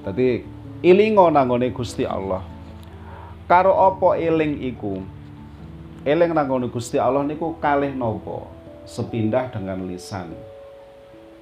Tadi 0.02 0.42
ilingo 0.82 1.30
nangone 1.30 1.70
Gusti 1.70 2.02
Allah. 2.02 2.42
Karo 3.46 3.78
apa 3.78 4.18
eling 4.18 4.58
iku? 4.74 4.98
Eling 6.02 6.34
nangone 6.34 6.66
Gusti 6.66 6.98
Allah 6.98 7.22
niku 7.22 7.62
kalih 7.62 7.94
nopo 7.94 8.50
sepindah 8.90 9.54
dengan 9.54 9.86
lisan. 9.86 10.34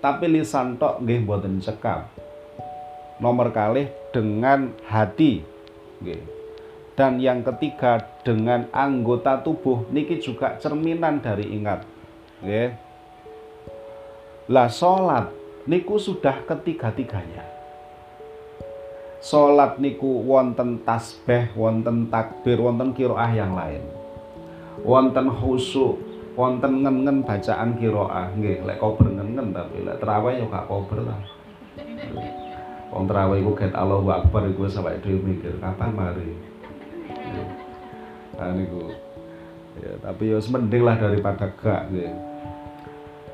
Tapi 0.05 0.29
lisan 0.29 0.77
tok 0.77 1.01
nggih 1.01 1.25
mboten 1.25 1.65
cekap. 1.65 2.13
Nomor 3.25 3.57
kalih 3.57 3.89
dengan 4.13 4.77
hati. 4.85 5.41
Nggih. 6.05 6.21
Dan 6.93 7.25
yang 7.25 7.41
ketiga 7.41 8.05
dengan 8.21 8.69
anggota 8.69 9.41
tubuh 9.41 9.89
niki 9.89 10.21
juga 10.21 10.61
cerminan 10.61 11.25
dari 11.25 11.57
ingat 11.57 11.96
Lah 14.47 14.69
salat 14.69 15.33
niku 15.65 15.97
sudah 15.97 16.45
ketiga-tiganya. 16.45 17.45
Salat 19.25 19.81
niku 19.81 20.23
wonten 20.23 20.85
tasbih, 20.85 21.51
wonten 21.57 22.13
takbir, 22.13 22.61
wonten 22.61 22.93
kiroah 22.93 23.33
yang 23.33 23.57
lain. 23.57 23.83
Wonten 24.85 25.33
khusyuk, 25.33 25.97
wonten 26.37 26.85
ngen-ngen 26.85 27.25
bacaan 27.25 27.75
kiroah. 27.81 28.31
Nggih, 28.37 28.63
lek 28.69 28.79
kober 28.79 29.09
ngen-ngen 29.09 29.57
tapi 29.57 29.83
lek 29.83 29.99
terawih 29.99 30.45
yo 30.45 30.47
gak 30.53 30.69
kober 30.69 31.01
lah. 31.03 31.21
Wong 32.93 33.05
terawih 33.11 33.43
iku 33.43 33.53
get 33.59 33.75
Allahu 33.75 34.09
Akbar 34.13 34.47
iku 34.47 34.71
sampai 34.71 35.03
dhewe 35.03 35.19
mikir 35.21 35.59
kapan 35.59 35.91
mari. 35.91 36.33
Nah 38.37 38.53
niku 38.53 39.06
ya 39.81 39.93
tapi 40.01 40.33
ya 40.33 40.39
mending 40.41 40.83
lah 40.85 40.97
daripada 40.97 41.53
gak 41.57 41.93
gitu. 41.93 42.13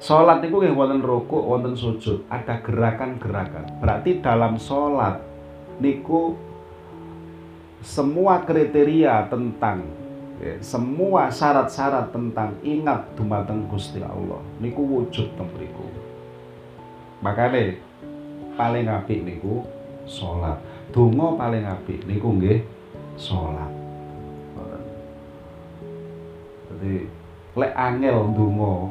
Sholat 0.02 0.42
itu 0.42 0.59
nggih 0.59 0.74
wonten 0.74 0.98
rukuk, 0.98 1.46
wonten 1.46 1.78
sujud, 1.78 2.26
ada 2.26 2.59
gerakan-gerakan. 2.59 3.78
Berarti 3.78 4.18
dalam 4.18 4.59
sholat 4.59 5.22
niku 5.78 6.35
semua 7.83 8.42
kriteria 8.42 9.31
tentang 9.31 9.87
ya, 10.42 10.59
semua 10.59 11.31
syarat-syarat 11.31 12.11
tentang 12.11 12.59
ingat 12.66 13.14
dumateng 13.14 13.70
Gusti 13.70 14.02
Allah 14.02 14.42
niku 14.59 14.83
wujud 14.83 15.38
teng 15.38 15.46
mriku. 15.55 15.87
Makane 17.22 17.78
paling 18.59 18.90
apik 18.90 19.22
niku 19.22 19.62
sholat. 20.11 20.59
Donga 20.90 21.38
paling 21.38 21.62
apik 21.62 22.02
niku 22.11 22.35
nggih 22.42 22.66
sholat. 23.14 23.82
Jadi 26.83 27.07
lek 27.55 27.73
angel 27.79 28.35
donga 28.35 28.90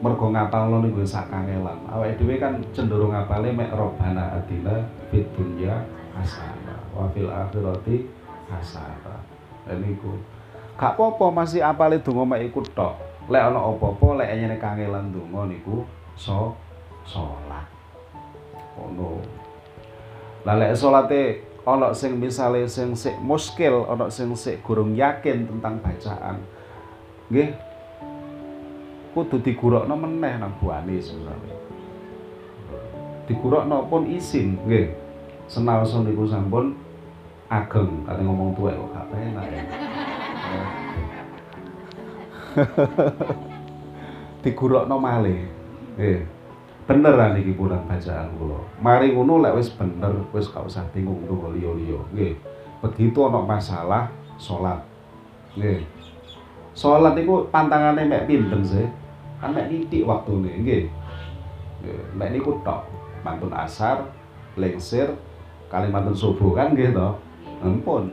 mergo 0.00 0.32
ngapalno 0.32 0.80
niku 0.80 1.04
sak 1.04 1.28
kangelan. 1.28 1.76
Awake 1.92 2.16
dhewe 2.16 2.40
kan 2.40 2.64
cenderung 2.72 3.12
ngapale 3.12 3.52
mek 3.52 3.76
robana 3.76 4.40
adina 4.40 4.88
fid 5.12 5.28
dunya 5.36 5.84
hasanah 6.16 6.80
wa 6.96 7.04
fil 7.12 7.28
akhirati 7.28 8.08
hasanah. 8.48 9.20
Lan 9.68 9.84
niku 9.84 10.16
gak 10.80 10.96
apa-apa 10.96 11.44
masih 11.44 11.60
apale 11.60 12.00
donga 12.00 12.24
mek 12.24 12.48
iku 12.48 12.64
tok. 12.72 12.96
Lek 13.28 13.52
ana 13.52 13.60
apa-apa 13.60 14.24
lek 14.24 14.32
nyene 14.32 14.56
kangelan 14.56 15.12
donga 15.12 15.52
niku 15.52 15.84
so 16.16 16.56
salat. 17.04 17.68
Ono. 18.80 19.20
Lah 20.48 20.56
lek 20.56 20.72
salate 20.72 21.44
ana 21.68 21.92
sing 21.92 22.16
misale 22.16 22.64
sing 22.64 22.96
sik 22.96 23.20
muskil, 23.20 23.84
ana 23.92 24.08
sing 24.08 24.32
sik 24.32 24.64
gurung 24.64 24.96
yakin 24.96 25.44
tentang 25.44 25.84
bacaan. 25.84 26.40
Nggih, 27.26 27.50
kudu 29.10 29.42
digurokno 29.42 29.98
meneh 29.98 30.38
nang 30.38 30.54
buane 30.62 30.94
sebenarnya. 31.02 31.56
Digurokno 33.26 33.90
pun 33.90 34.06
isin, 34.06 34.54
nggih. 34.62 34.94
Senaosa 35.50 36.06
niku 36.06 36.26
sampun 36.26 36.78
ageng, 37.50 38.06
kate 38.06 38.22
ngomong 38.22 38.54
tuwek 38.54 38.78
kok 38.78 38.90
gak 38.94 39.06
penak 39.10 39.46
ya. 39.50 39.62
digurokno 44.46 44.96
malih. 45.02 45.50
Nggih. 45.98 46.22
Bener 46.86 47.18
niki 47.34 47.50
punan 47.58 47.82
bacaan 47.90 48.30
kula. 48.38 48.62
Mari 48.78 49.10
ngono 49.10 49.42
lek 49.42 49.58
wis 49.58 49.74
bener, 49.74 50.14
wis 50.30 50.46
gak 50.46 50.62
usah 50.62 50.86
bingung 50.94 51.26
tunggu 51.26 51.50
liya-liya. 51.58 51.98
Nggih. 52.14 52.38
Begitu 52.86 53.18
ana 53.26 53.42
masalah 53.42 54.14
salat. 54.38 54.78
Nggih. 55.58 55.82
Salat 56.76 57.16
niku 57.16 57.48
pantangane 57.48 58.04
mek 58.04 58.28
pinten 58.28 58.60
sih? 58.60 58.84
kan 59.40 59.52
mek 59.52 59.68
waktu 59.68 60.00
waktune 60.02 60.52
nggih 60.64 60.82
mek 62.16 62.32
niku 62.32 62.56
tok 62.64 62.88
mantun 63.20 63.52
asar 63.52 64.08
lengsir 64.56 65.12
kali 65.68 65.92
mantun 65.92 66.16
subuh 66.16 66.56
kan 66.56 66.72
nggih 66.72 66.96
to 66.96 67.08
ampun 67.60 68.08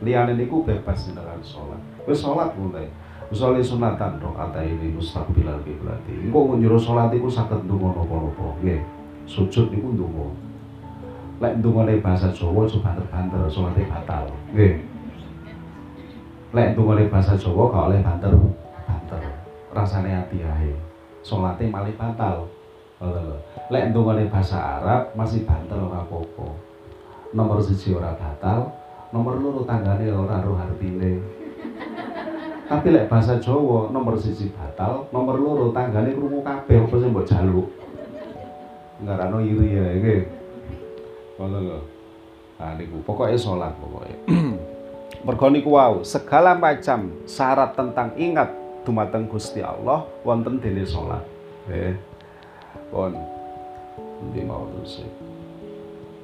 liyane 0.00 0.32
niku 0.34 0.64
bebas 0.64 1.12
dengan 1.12 1.40
sholat 1.44 1.80
wis 2.08 2.20
sholat 2.24 2.52
mulai 2.56 2.88
Misalnya 3.30 3.62
sunatan 3.62 4.18
kata 4.18 4.58
ini 4.58 4.90
mustaqbilal 4.90 5.62
kiblati. 5.62 6.26
Engko 6.26 6.58
njero 6.58 6.74
salat 6.74 7.14
iku 7.14 7.30
saged 7.30 7.62
ndonga 7.62 7.94
napa-napa. 7.94 8.58
Nggih. 8.58 8.82
Sujud 9.22 9.70
niku 9.70 9.94
ndonga. 9.94 10.34
Lek 11.38 11.62
ndongane 11.62 12.02
bahasa 12.02 12.34
Jawa 12.34 12.66
aja 12.66 12.82
banter-banter 12.82 13.46
salate 13.46 13.86
batal. 13.86 14.26
Nggih. 14.50 14.82
Lek 16.50 16.74
ndongane 16.74 17.06
bahasa 17.06 17.38
Jawa 17.38 17.70
gak 17.70 17.86
oleh 17.94 18.02
banter 18.02 18.34
rasane 19.70 20.10
ati 20.10 20.42
ae. 20.42 20.74
Salate 21.22 21.70
malih 21.70 21.94
batal. 21.94 22.50
Lek 23.70 23.94
ndongane 23.94 24.26
bahasa 24.26 24.58
Arab 24.58 25.14
masih 25.14 25.46
banter 25.46 25.78
ora 25.78 26.02
apa-apa. 26.02 26.46
Nomor 27.30 27.62
siji 27.62 27.94
ora 27.94 28.18
batal, 28.18 28.74
nomor 29.14 29.38
loro 29.38 29.62
tanggane 29.62 30.10
ora 30.10 30.42
roh 30.42 30.58
artine. 30.58 31.22
Tapi 32.66 32.86
lek 32.90 33.06
bahasa 33.06 33.38
Jawa 33.38 33.94
nomor 33.94 34.18
siji 34.18 34.50
batal, 34.50 35.06
nomor 35.14 35.38
loro 35.38 35.70
tanggane 35.70 36.18
krungu 36.18 36.42
kabeh 36.42 36.82
apa 36.82 36.94
sing 36.98 37.14
mbok 37.14 37.28
jaluk. 37.30 37.70
Ngarano 39.06 39.38
iri 39.38 39.78
ya 39.78 39.86
iki. 39.94 40.16
Ngono 41.38 41.58
lho. 41.62 41.78
Nah 42.58 42.74
niku 42.74 42.98
pokoke 43.06 43.38
salat 43.38 43.70
pokoke. 43.78 44.12
Mergo 45.20 45.52
niku 45.52 45.76
wau, 45.76 46.00
segala 46.00 46.56
macam 46.56 47.12
syarat 47.28 47.76
tentang 47.76 48.16
ingat 48.16 48.48
dumateng 48.88 49.28
Gusti 49.28 49.60
Allah 49.60 50.08
wonten 50.24 50.56
dene 50.56 50.88
salat. 50.88 51.20
Nggih. 51.68 51.94
Pun. 52.88 53.12
Ndi 54.20 54.40
mau 54.48 54.64
terus. 54.72 55.04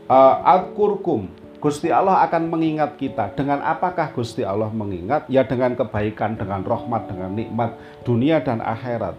Uh, 0.09 0.35
Al-Qurkum 0.45 1.29
Gusti 1.57 1.89
Allah 1.91 2.23
akan 2.29 2.53
mengingat 2.53 3.01
kita. 3.01 3.33
Dengan 3.33 3.65
apakah 3.65 4.13
Gusti 4.13 4.45
Allah 4.45 4.69
mengingat? 4.69 5.27
Ya 5.27 5.43
dengan 5.43 5.75
kebaikan, 5.75 6.37
dengan 6.37 6.63
rahmat, 6.63 7.09
dengan 7.09 7.33
nikmat 7.33 7.75
dunia 8.05 8.45
dan 8.45 8.61
akhirat. 8.61 9.17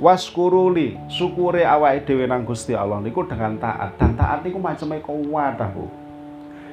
Waskuruli, 0.00 0.96
syukure 1.12 1.62
awake 1.68 2.08
dhewe 2.08 2.24
nang 2.24 2.48
Gusti 2.48 2.72
Allah 2.72 2.98
niku 3.04 3.28
dengan 3.28 3.60
taat. 3.60 4.00
Dan 4.00 4.16
taat 4.16 4.40
niku 4.40 4.56
macamnya 4.56 5.04
kuwadah, 5.04 5.68
Bu. 5.76 5.99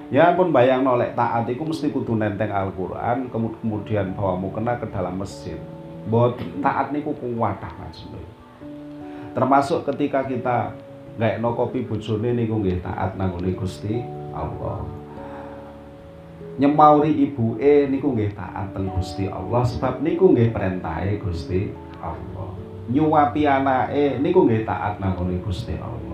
Ya 0.08 0.32
pun 0.32 0.56
bayang 0.56 0.88
nolek 0.88 1.20
taat 1.20 1.52
itu 1.52 1.60
mesti 1.68 1.92
kudu 1.92 2.16
nenteng 2.16 2.48
Al-Quran 2.48 3.28
kemudian 3.34 4.16
bawa 4.16 4.40
mukena 4.40 4.80
ke 4.80 4.88
dalam 4.88 5.20
masjid. 5.20 5.60
Buat 6.08 6.40
taat 6.64 6.96
niku 6.96 7.12
kuwadah 7.20 7.74
macamnya. 7.76 8.24
Termasuk 9.36 9.84
ketika 9.84 10.24
kita 10.24 10.72
nggak 11.18 11.42
no 11.42 11.58
kopi 11.58 11.84
bojone 11.84 12.30
niku 12.38 12.62
nggih 12.62 12.80
taat 12.80 13.18
nanggone 13.18 13.52
Gusti 13.58 14.06
Allah 14.38 14.86
nyemauri 16.62 17.10
ibu 17.26 17.58
e 17.58 17.90
niku 17.90 18.14
nggih 18.14 18.38
taat 18.38 18.74
teng 18.74 18.90
Gusti 18.94 19.26
Allah 19.26 19.66
sebab 19.66 20.02
niku 20.06 20.30
nggih 20.30 20.54
perintahe 20.54 21.18
Gusti 21.18 21.74
Allah 21.98 22.54
nyuwapi 22.90 23.50
anake 23.50 24.22
niku 24.22 24.46
nggih 24.46 24.62
taat 24.62 25.02
nanggone 25.02 25.42
Gusti 25.42 25.74
Allah 25.78 26.07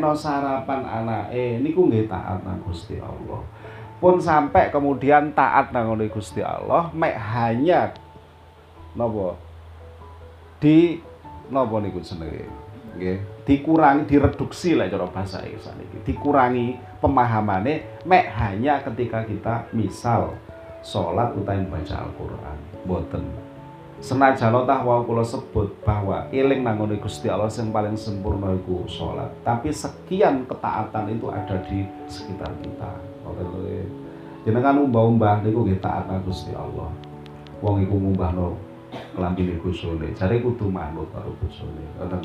no 0.00 0.16
sarapan 0.16 0.80
anake. 0.84 1.60
Niku 1.60 1.88
nggih 1.88 2.08
taat 2.08 2.40
nang 2.44 2.60
Gusti 2.64 2.96
Allah. 2.96 3.44
Pun 4.02 4.18
sampai 4.18 4.72
kemudian 4.72 5.30
taat 5.36 5.70
nanggone 5.70 6.10
Gusti 6.10 6.42
Allah 6.42 6.90
mek 6.90 7.14
hanya 7.14 7.94
nopo 8.98 9.38
di 10.58 10.98
nopo 11.52 11.78
niku 11.78 12.00
jenenge? 12.02 12.48
Nggih. 12.98 13.18
Dikurangi 13.42 14.06
direduksi 14.06 14.78
lah 14.78 14.86
cara 14.86 15.06
bahasa 15.10 15.42
Inggris 15.42 15.66
ini 15.74 16.02
dikurangi 16.06 16.66
pemahamannya 17.02 18.06
mek 18.06 18.26
hanya 18.38 18.82
ketika 18.82 19.26
kita 19.26 19.66
misal 19.74 20.34
sholat 20.82 21.34
utawi 21.38 21.62
baca 21.70 22.02
Al-Qur'an. 22.02 22.58
Boten 22.82 23.51
senajan 24.02 24.50
tah 24.66 24.82
wau 24.82 25.06
kula 25.06 25.22
sebut 25.22 25.70
bahwa 25.86 26.26
eling 26.34 26.66
nangone 26.66 26.98
Gusti 26.98 27.30
Allah 27.30 27.46
yang 27.46 27.70
paling 27.70 27.94
sempurna 27.94 28.50
iku 28.50 28.82
sholat 28.90 29.30
tapi 29.46 29.70
sekian 29.70 30.42
ketaatan 30.50 31.14
itu 31.14 31.30
ada 31.30 31.56
di 31.70 31.86
sekitar 32.10 32.50
kita. 32.58 32.90
Jenengan 34.42 34.82
umbah-umbah 34.82 35.46
niku 35.46 35.62
nggih 35.62 35.78
taat 35.78 36.10
Gusti 36.26 36.50
Allah. 36.50 36.90
Wong 37.62 37.86
iku 37.86 37.94
ngumbahno 37.94 38.58
kelambine 39.14 39.56
bojone 39.62 40.10
jare 40.18 40.42
kudu 40.42 40.66
manut 40.68 41.08
karo 41.14 41.32
bojone 41.40 41.80
ngoten 41.96 42.20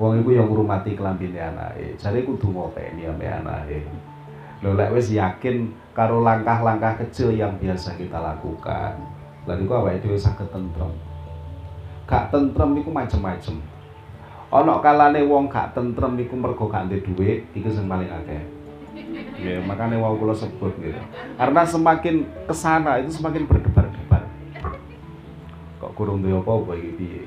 Wong 0.00 0.22
iku 0.24 0.32
yang 0.32 0.48
ngurmati 0.48 0.96
kelambine 0.96 1.36
anake. 1.36 1.98
Jare 1.98 2.22
kudu 2.22 2.54
ngopeni 2.54 3.04
ambek 3.04 3.34
anake. 3.42 3.84
Lho 4.62 4.72
lek 4.78 4.94
wis 4.96 5.12
yakin 5.12 5.74
karo 5.92 6.24
langkah-langkah 6.24 7.02
kecil 7.04 7.36
yang 7.36 7.58
biasa 7.60 7.98
kita 8.00 8.16
lakukan, 8.16 8.96
lha 9.48 9.52
niku 9.56 9.72
awake 9.76 10.04
dhewe 10.04 10.18
saged 10.18 10.48
tentrem. 10.52 10.92
Gak 12.10 12.34
tentrem 12.34 12.74
iku 12.80 12.90
macem-macem. 12.90 13.62
Ana 14.50 14.82
kalane 14.82 15.22
wong 15.24 15.46
gak 15.46 15.78
tentrem 15.78 16.18
iku 16.18 16.34
mergo 16.34 16.66
gak 16.66 16.90
ndek 16.90 17.06
dhuwit, 17.06 17.46
iku 17.54 17.70
sing 17.70 17.86
paling 17.86 18.10
akeh. 18.10 18.42
Ya, 19.40 19.62
makanya 19.62 20.02
wau 20.02 20.18
kula 20.18 20.34
sebut 20.34 20.74
gitu. 20.82 20.98
Karena 21.38 21.62
semakin 21.64 22.26
ke 22.44 22.54
sana 22.54 22.98
itu 23.00 23.14
semakin 23.14 23.46
berdebar-debar. 23.46 24.26
Kok 25.80 25.92
kurung 25.96 26.20
duwe 26.20 26.36
apa-apa 26.36 26.76
iki 26.76 26.90
piye 26.98 27.22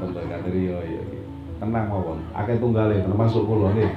tentang 0.00 0.26
Kadrio 0.30 0.78
ya. 0.80 1.02
Tenang 1.58 1.86
mawon. 1.92 2.20
Akeh 2.32 2.56
tunggale 2.60 3.02
termasuk 3.02 3.44
kula 3.48 3.72
nggih. 3.74 3.90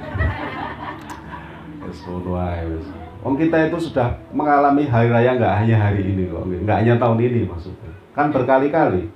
Wis 1.84 1.98
ngono 2.08 2.40
ae 2.40 2.64
wis. 2.72 3.03
Wong 3.24 3.40
kita 3.40 3.72
itu 3.72 3.88
sudah 3.88 4.20
mengalami 4.36 4.84
hari 4.84 5.08
raya 5.08 5.32
nggak 5.40 5.54
hanya 5.64 5.76
hari 5.80 6.12
ini 6.12 6.28
kok, 6.28 6.44
nggak 6.44 6.78
hanya 6.84 6.94
tahun 7.00 7.18
ini 7.24 7.48
maksudnya. 7.48 7.90
Kan 8.12 8.28
berkali-kali. 8.28 9.08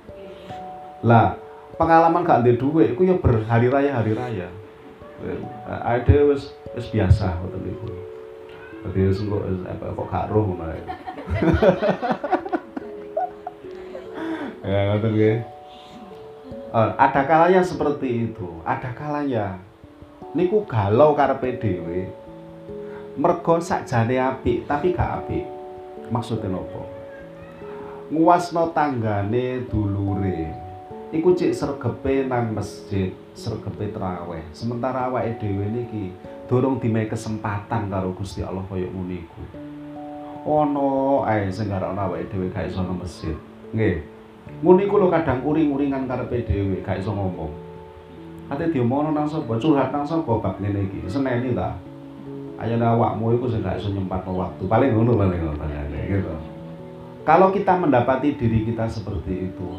Lah, 1.05 1.37
pengalaman 1.79 2.27
gak 2.27 2.43
ndek 2.43 2.59
dhuwit 2.59 2.97
iku 2.97 3.07
ya 3.07 3.15
berhari 3.15 3.69
raya 3.71 3.95
hari 3.95 4.11
raya. 4.17 4.49
Ada 5.69 6.25
wis 6.25 6.51
wis 6.75 6.87
biasa 6.91 7.39
ngoten 7.39 7.61
niku. 7.63 7.87
Dadi 8.83 8.99
wis 9.07 9.21
kok 9.23 9.43
apa 9.69 9.85
kok 9.93 10.07
gak 10.11 10.27
roh 10.33 10.57
Ya 14.65 14.79
ngoten. 14.91 15.13
Uh, 16.69 16.93
ada 17.01 17.25
kalanya 17.25 17.61
seperti 17.65 18.29
itu, 18.29 18.61
ada 18.61 18.93
kalanya 18.93 19.57
niku 20.33 20.65
galau 20.65 21.13
karepe 21.13 21.57
dhewe. 21.57 22.09
Mergo 23.19 23.59
sakjane 23.59 24.15
apik 24.15 24.63
tapi 24.63 24.95
gak 24.95 25.27
apik. 25.27 25.43
Maksudnya 26.07 26.55
nopo? 26.55 26.87
Nguasno 28.15 28.71
tanggane 28.71 29.67
dulure. 29.67 30.55
Iku 31.11 31.35
cik 31.35 31.51
sergepe 31.51 32.23
nang 32.31 32.55
masjid, 32.55 33.11
sergepe 33.35 33.91
traweh. 33.91 34.39
Sementara 34.55 35.11
awake 35.11 35.35
dhewe 35.35 35.67
niki 35.67 36.15
dorong 36.47 36.79
dimai 36.79 37.11
kesempatan 37.11 37.91
karo 37.91 38.15
Gusti 38.15 38.39
Allah 38.39 38.63
kaya 38.71 38.87
ngono 38.87 39.11
iku. 39.11 39.43
Ono 40.47 40.89
ae 41.27 41.51
sing 41.51 41.67
garakno 41.67 41.99
awake 41.99 42.31
dhewe 42.31 42.47
gak 42.55 42.71
nang 42.71 43.03
masjid. 43.03 43.35
Nggih. 43.75 43.99
Ngono 44.63 44.79
lho 44.79 45.07
kadang 45.11 45.43
uring-uringan 45.43 46.07
karepe 46.07 46.47
dhewe, 46.47 46.79
gak 46.87 47.03
iso 47.03 47.11
ngomong. 47.11 47.51
Ate 48.47 48.71
diomongno 48.71 49.11
nang 49.11 49.27
sapa, 49.27 49.59
curhat 49.59 49.91
nang 49.91 50.07
sapa 50.07 50.39
bab 50.39 50.55
ngene 50.63 50.87
iki. 50.87 51.03
Seneni 51.11 51.51
ta. 51.51 51.88
Ayane 52.59 52.83
awakmu 52.83 53.39
sing 53.47 53.63
gak 53.63 53.79
iso 53.79 53.95
nyempatno 53.95 54.35
waktu. 54.35 54.67
Paling 54.67 54.91
ngono 54.91 55.15
paling 55.15 55.39
ngono 55.39 55.63
gitu. 56.11 56.33
Kalau 57.23 57.55
kita 57.55 57.79
mendapati 57.79 58.35
diri 58.35 58.67
kita 58.67 58.83
seperti 58.83 59.47
itu, 59.47 59.69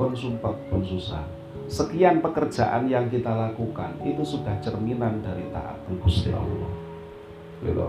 pun 0.00 0.16
sumpah, 0.16 0.56
pun 0.72 0.80
susah. 0.80 1.20
Sekian 1.68 2.24
pekerjaan 2.24 2.88
yang 2.88 3.12
kita 3.12 3.28
lakukan 3.28 4.00
itu 4.00 4.24
sudah 4.24 4.56
cerminan 4.64 5.20
dari 5.20 5.44
taat 5.52 5.76
Gusti 6.00 6.32
Allah. 6.32 6.72
Gitu. 7.60 7.88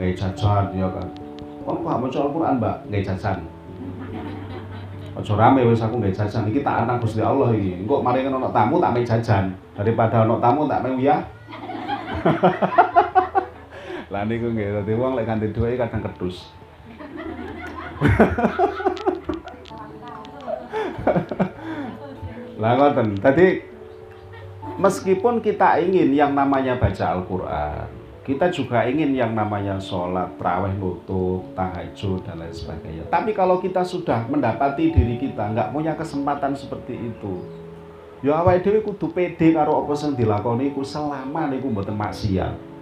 Gak 0.00 0.14
jajan 0.16 0.72
ya 0.72 0.88
kan. 0.88 1.08
Kok 1.68 1.80
Pak 1.84 1.96
maca 2.00 2.18
Al-Qur'an, 2.24 2.56
Mbak? 2.56 2.76
Gak 2.88 3.04
jajan. 3.12 3.38
Ojo 5.14 5.38
rame 5.38 5.62
wis 5.62 5.78
aku 5.78 6.02
nggak 6.02 6.10
jajan 6.10 6.50
iki 6.50 6.66
tak 6.66 6.88
anak 6.88 6.98
Gusti 6.98 7.22
Allah 7.22 7.54
iki. 7.54 7.86
Engko 7.86 8.02
mari 8.02 8.26
ono 8.26 8.50
tamu 8.50 8.82
tak 8.82 8.98
main 8.98 9.06
jajan 9.06 9.54
daripada 9.78 10.26
ono 10.26 10.42
tamu 10.42 10.66
tak 10.66 10.82
main 10.82 10.98
ya. 10.98 11.22
Lah 14.14 14.22
niku 14.22 14.46
nggih 14.46 14.78
dadi 14.78 14.94
wong 14.94 15.18
lek 15.18 15.26
ganti 15.26 15.50
dhuwit 15.50 15.74
kadang 15.74 16.06
kedus. 16.06 16.46
Lah 22.62 22.78
ngoten. 22.78 23.18
Tadi 23.18 23.58
meskipun 24.78 25.42
kita 25.42 25.82
ingin 25.82 26.14
yang 26.14 26.30
namanya 26.30 26.78
baca 26.78 27.10
Al-Qur'an, 27.10 27.90
kita 28.22 28.54
juga 28.54 28.86
ingin 28.86 29.18
yang 29.18 29.34
namanya 29.34 29.82
sholat, 29.82 30.30
terawih, 30.38 30.78
nutup, 30.78 31.50
tahajud, 31.58 32.22
dan 32.22 32.38
lain 32.38 32.54
sebagainya. 32.54 33.10
Tapi 33.10 33.34
kalau 33.34 33.58
kita 33.58 33.82
sudah 33.82 34.30
mendapati 34.30 34.94
diri 34.94 35.18
kita 35.18 35.50
nggak 35.50 35.74
punya 35.74 35.98
kesempatan 35.98 36.54
seperti 36.54 36.94
itu, 36.94 37.42
ya 38.22 38.38
awal 38.38 38.62
dewi 38.62 38.78
kudu 38.78 39.10
pede 39.10 39.50
karo 39.50 39.82
apa 39.82 39.98
sing 39.98 40.14
dilakoni 40.14 40.70
iku 40.70 40.86
selama 40.86 41.50
niku 41.50 41.66
mboten 41.66 41.98
maksiat. 41.98 42.73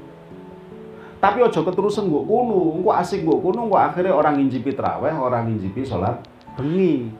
Tapi 1.22 1.38
ojo 1.38 1.62
keterusan 1.62 2.10
gue 2.10 2.22
kuno, 2.26 2.82
gue 2.82 2.94
asik 2.98 3.22
gue 3.22 3.38
kuno, 3.38 3.70
gue 3.70 3.78
akhirnya 3.78 4.10
orang 4.10 4.42
ngincipi 4.42 4.74
terawih, 4.74 5.14
orang 5.14 5.46
ngincipi 5.46 5.86
sholat 5.86 6.18
bengi. 6.58 7.14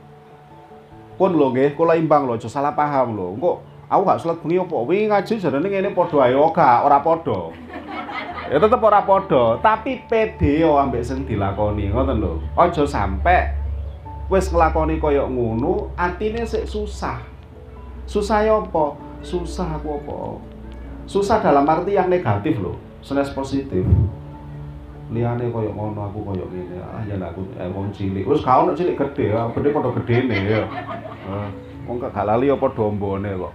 Pun 1.14 1.38
lo 1.38 1.54
nggih, 1.54 1.78
kula 1.78 1.94
imbang 1.94 2.26
lo, 2.26 2.34
ojo 2.34 2.50
salah 2.50 2.74
paham 2.74 3.14
lo. 3.14 3.38
Engko 3.38 3.52
aku 3.86 4.02
gak 4.02 4.18
sholat 4.18 4.38
bengi 4.42 4.58
apa? 4.58 4.76
Wingi 4.82 5.06
ngaji 5.06 5.32
jarane 5.38 5.68
ngene 5.70 5.94
padha 5.94 6.18
ae 6.26 6.34
ora 6.34 6.82
ora 6.82 6.98
padha 6.98 7.54
ya 8.52 8.60
tetep 8.60 8.84
ora 8.84 9.00
podo 9.00 9.56
tapi 9.64 10.04
pede 10.04 10.60
yo 10.60 10.76
ambek 10.76 11.00
sing 11.00 11.24
dilakoni 11.24 11.88
ngoten 11.88 12.20
lho 12.20 12.36
aja 12.52 12.84
sampe 12.84 13.48
wis 14.28 14.52
nglakoni 14.52 15.00
kaya 15.00 15.24
ngono 15.24 15.88
atine 15.96 16.44
sik 16.44 16.68
susah 16.68 17.16
susah 18.04 18.44
ya 18.44 18.60
apa 18.60 18.92
susah 19.24 19.80
aku 19.80 20.04
apa 20.04 20.20
susah 21.08 21.40
dalam 21.40 21.64
arti 21.64 21.96
yang 21.96 22.12
negatif 22.12 22.60
loh 22.60 22.76
senes 23.02 23.30
positif. 23.34 23.82
Liyane 25.12 25.52
koyo 25.52 25.74
ngono 25.76 26.08
aku 26.08 26.24
koyo 26.24 26.46
ngene. 26.48 26.80
Ah 26.80 27.02
ya 27.04 27.18
aku 27.20 27.44
eh, 27.58 27.68
wong 27.68 27.92
cilik. 27.92 28.24
Wis 28.24 28.40
gak 28.40 28.64
ono 28.64 28.72
cilik 28.72 28.96
gede 28.96 29.34
ya 29.34 29.50
gede 29.52 29.68
padha 29.74 29.90
gedene 30.00 30.38
ya. 30.48 30.62
Wong 31.84 32.00
gak 32.00 32.16
lali 32.16 32.48
apa 32.48 32.66
dombone 32.72 33.30
kok. 33.36 33.54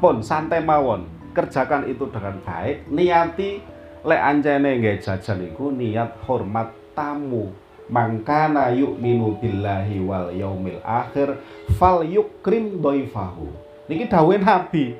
Pun 0.00 0.24
santai 0.24 0.64
mawon. 0.64 1.04
Kerjakan 1.36 1.90
itu 1.90 2.08
dengan 2.08 2.40
baik. 2.40 2.88
Niati 2.88 3.60
lek 4.06 4.22
ancene 4.22 4.80
nggih 4.80 4.96
jajan 5.02 5.44
iku 5.44 5.68
niat 5.74 6.24
hormat 6.24 6.72
tamu. 6.96 7.52
Mangkana 7.88 8.68
yu'minu 8.72 9.40
billahi 9.40 9.96
wal 10.04 10.28
yaumil 10.32 10.80
akhir 10.84 11.40
fal 11.76 12.04
yukrim 12.04 12.80
doifahu. 12.80 13.48
Niki 13.88 14.08
dawuhe 14.08 14.40
nabi. 14.40 14.96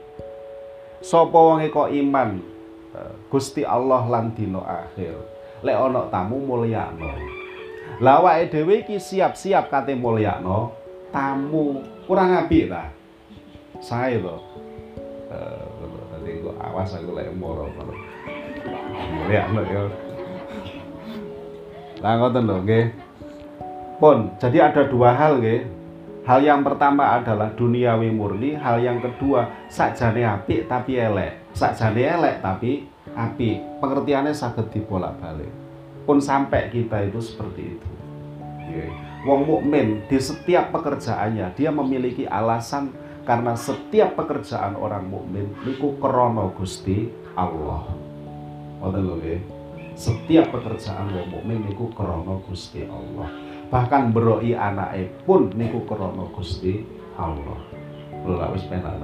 Sapa 1.00 1.36
wonge 1.36 1.68
kok 1.72 1.92
iman 1.92 2.57
Gusti 3.28 3.62
Allah 3.64 4.04
lan 4.08 4.32
dina 4.32 4.60
akhir 4.64 5.14
lek 5.62 5.76
ana 5.76 6.08
tamu 6.08 6.40
mulyakno 6.42 7.08
lah 8.00 8.22
awake 8.22 8.50
dhewe 8.52 8.74
iki 8.84 8.96
siap-siap 8.96 9.68
kate 9.68 9.92
mulyakno 9.94 10.72
tamu 11.12 11.84
kurang 12.08 12.34
apik 12.34 12.72
ta 12.72 12.88
sae 13.80 14.18
to 14.18 14.36
eh 15.32 16.40
kok 16.44 16.56
awas 16.60 16.92
aku 16.96 17.10
lek 17.16 17.32
moro 17.36 17.68
mulyakno 19.16 19.62
ya 19.64 19.82
Lah 21.98 22.14
ngoten 22.18 22.46
lho 22.46 22.56
nggih. 22.62 22.86
Pun, 23.98 24.38
jadi 24.38 24.70
ada 24.70 24.86
dua 24.86 25.10
hal 25.18 25.42
nggih. 25.42 25.66
Hal 26.28 26.44
yang 26.44 26.60
pertama 26.60 27.16
adalah 27.16 27.50
duniawi 27.56 28.12
murni, 28.12 28.52
hal 28.52 28.78
yang 28.84 29.00
kedua 29.00 29.48
sakjane 29.72 30.22
apik 30.22 30.68
tapi 30.68 31.00
elek. 31.00 31.40
Sakjane 31.56 32.04
elek 32.04 32.44
tapi 32.44 32.84
apik. 33.14 33.62
Pengertiannya 33.78 34.34
saged 34.34 34.72
dibolak-balik. 34.74 35.50
Pun 36.08 36.18
sampai 36.18 36.72
kita 36.72 37.04
itu 37.04 37.20
seperti 37.20 37.76
itu. 37.76 37.88
Nggih. 38.68 38.90
Wong 39.26 39.44
mukmin 39.44 40.06
di 40.06 40.18
setiap 40.22 40.70
pekerjaannya 40.70 41.52
dia 41.58 41.74
memiliki 41.74 42.24
alasan 42.24 42.94
karena 43.26 43.58
setiap 43.58 44.16
pekerjaan 44.16 44.78
orang 44.78 45.04
mukmin 45.04 45.52
niku 45.66 45.98
krana 46.00 46.48
Gusti 46.54 47.12
Allah. 47.36 47.92
Lho 48.78 49.18
setiap 49.98 50.54
pekerjaan 50.54 51.10
wong 51.10 51.26
mukmin 51.34 51.66
niku 51.66 51.90
krana 51.92 52.38
Gusti 52.46 52.86
Allah. 52.86 53.28
Bahkan 53.68 54.14
beroi 54.16 54.54
anake 54.54 55.12
pun 55.26 55.50
niku 55.52 55.82
krana 55.84 56.24
Gusti 56.32 56.86
Allah. 57.18 57.58
Lha 58.24 58.46
wis 58.54 58.64
penak. 58.70 58.96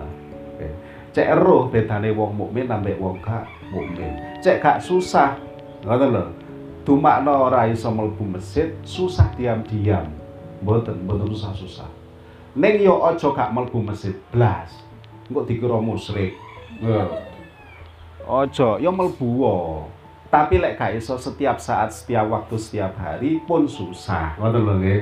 Cek 1.15 1.31
eruh 1.31 1.71
bedane 1.71 2.11
wong 2.11 2.35
mukmin 2.35 2.67
ambek 2.67 2.99
wong 2.99 3.23
gak 3.23 3.47
mukmin. 3.71 4.19
Cek 4.43 4.59
gak 4.59 4.83
susah. 4.83 5.39
Ngoten 5.87 6.11
lho. 6.11 6.25
Dumakno 6.83 7.49
ora 7.49 7.71
iso 7.71 7.89
mlebu 7.89 8.35
masjid, 8.35 8.69
susah 8.83 9.31
diam-diam. 9.39 10.11
Mboten, 10.61 11.07
mboten 11.07 11.31
susah-susah. 11.33 11.89
Ning 12.59 12.83
yo 12.83 12.99
aja 13.07 13.31
gak 13.31 13.55
mlebu 13.55 13.79
masjid 13.79 14.13
blas. 14.35 14.75
Engko 15.31 15.47
dikira 15.47 15.79
musyrik. 15.79 16.35
Ojo, 18.27 18.83
yo 18.83 18.91
mlebu 18.91 19.31
tapi 20.35 20.59
lek 20.59 20.75
gak 20.75 20.99
iso 20.99 21.15
setiap 21.15 21.63
saat 21.63 21.95
setiap 21.95 22.27
waktu 22.27 22.59
setiap 22.59 22.99
hari 22.99 23.39
pun 23.47 23.71
susah 23.71 24.35
ngoten 24.35 24.67
lho 24.67 24.75
nggih 24.83 25.01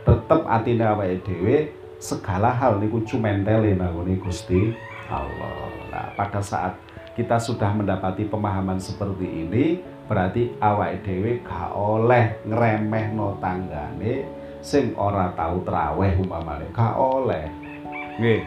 tetep 0.00 0.40
atine 0.48 0.80
awake 0.88 1.20
dhewe 1.28 1.56
segala 2.00 2.48
hal 2.48 2.80
niku 2.80 3.04
cumentele 3.04 3.76
nangone 3.76 4.16
Gusti 4.16 4.72
Allah. 5.10 5.70
Nah 5.90 6.06
pada 6.14 6.38
saat 6.44 6.78
kita 7.16 7.40
sudah 7.40 7.72
mendapati 7.74 8.28
pemahaman 8.28 8.78
seperti 8.78 9.24
ini 9.24 9.80
berarti 10.06 10.52
awake 10.60 11.02
dhewe 11.06 11.32
gak 11.46 11.72
oleh 11.72 12.36
ngremehno 12.44 13.38
tanggane 13.40 14.26
sing 14.60 14.92
ora 14.94 15.32
tahu 15.32 15.64
traweh 15.64 16.18
umpamane. 16.20 16.66
Gak 16.70 16.94
oleh. 16.98 17.46
Nggih. 18.20 18.42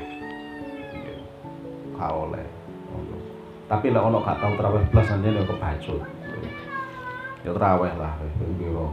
Gak 1.96 2.12
oleh. 2.12 2.46
Tapi 3.66 3.90
lek 3.90 4.04
ono 4.04 4.22
gak 4.22 4.38
tau 4.38 4.54
traweh 4.54 4.84
blas 4.94 5.10
anjene 5.10 5.42
kebacut 5.42 6.06
ya 7.46 7.54
traweh 7.54 7.94
lah 7.94 8.18
piro 8.58 8.90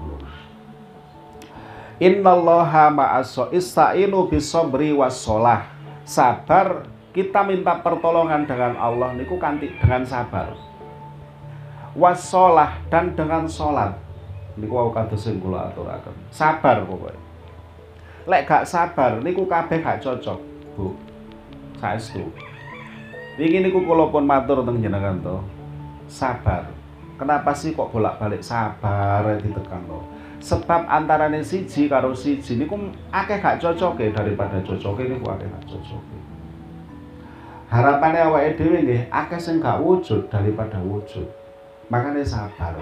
Innallaha 2.03 2.93
ma'aso 2.93 3.49
istainu 3.55 4.29
bisobri 4.29 4.93
wassolah 4.93 5.71
Sabar 6.03 6.85
kita 7.13 7.45
minta 7.45 7.81
pertolongan 7.81 8.49
dengan 8.49 8.77
Allah 8.77 9.13
niku 9.17 9.37
kanti 9.37 9.69
dengan 9.79 10.05
sabar. 10.05 10.57
Wassolah 11.93 12.81
dan 12.89 13.13
dengan 13.13 13.45
sholat. 13.45 13.93
Niku 14.57 14.75
aku 14.77 14.91
kados 14.97 15.21
sing 15.21 15.41
kula 15.41 15.73
aturaken. 15.73 16.13
Sabar 16.33 16.85
pokoknya 16.85 17.33
lek 18.23 18.47
gak 18.47 18.65
sabar 18.67 19.19
niku 19.19 19.47
kabeh 19.51 19.83
gak 19.83 19.99
cocok 19.99 20.39
Bu. 20.79 20.95
Saestu. 21.83 22.23
Iki 23.35 23.59
niku 23.67 23.83
kula 23.83 24.07
pun 24.15 24.23
matur 24.23 24.63
teng 24.63 24.79
jenengan 24.79 25.19
to. 25.19 25.37
Sabar. 26.07 26.71
Kenapa 27.19 27.55
sih 27.55 27.75
kok 27.75 27.91
bolak-balik 27.91 28.43
sabar 28.43 29.27
ditekan 29.39 29.83
lo? 29.87 30.07
Sebab 30.43 30.91
antarane 30.91 31.39
siji 31.43 31.87
karo 31.87 32.15
siji 32.15 32.59
niku 32.59 32.79
akeh 33.11 33.39
gak 33.43 33.59
cocok 33.59 33.99
daripada 34.15 34.63
cocok 34.63 35.03
niku 35.03 35.27
akeh 35.27 35.47
gak 35.51 35.67
cocok. 35.67 36.22
Harapannya 37.73 38.29
awake 38.29 38.61
dhewe 38.61 38.85
nggih 38.85 39.09
akeh 39.09 39.41
sing 39.41 39.57
gak 39.64 39.81
wujud 39.81 40.29
daripada 40.29 40.77
wujud. 40.85 41.25
Makanya 41.89 42.20
sabar. 42.20 42.77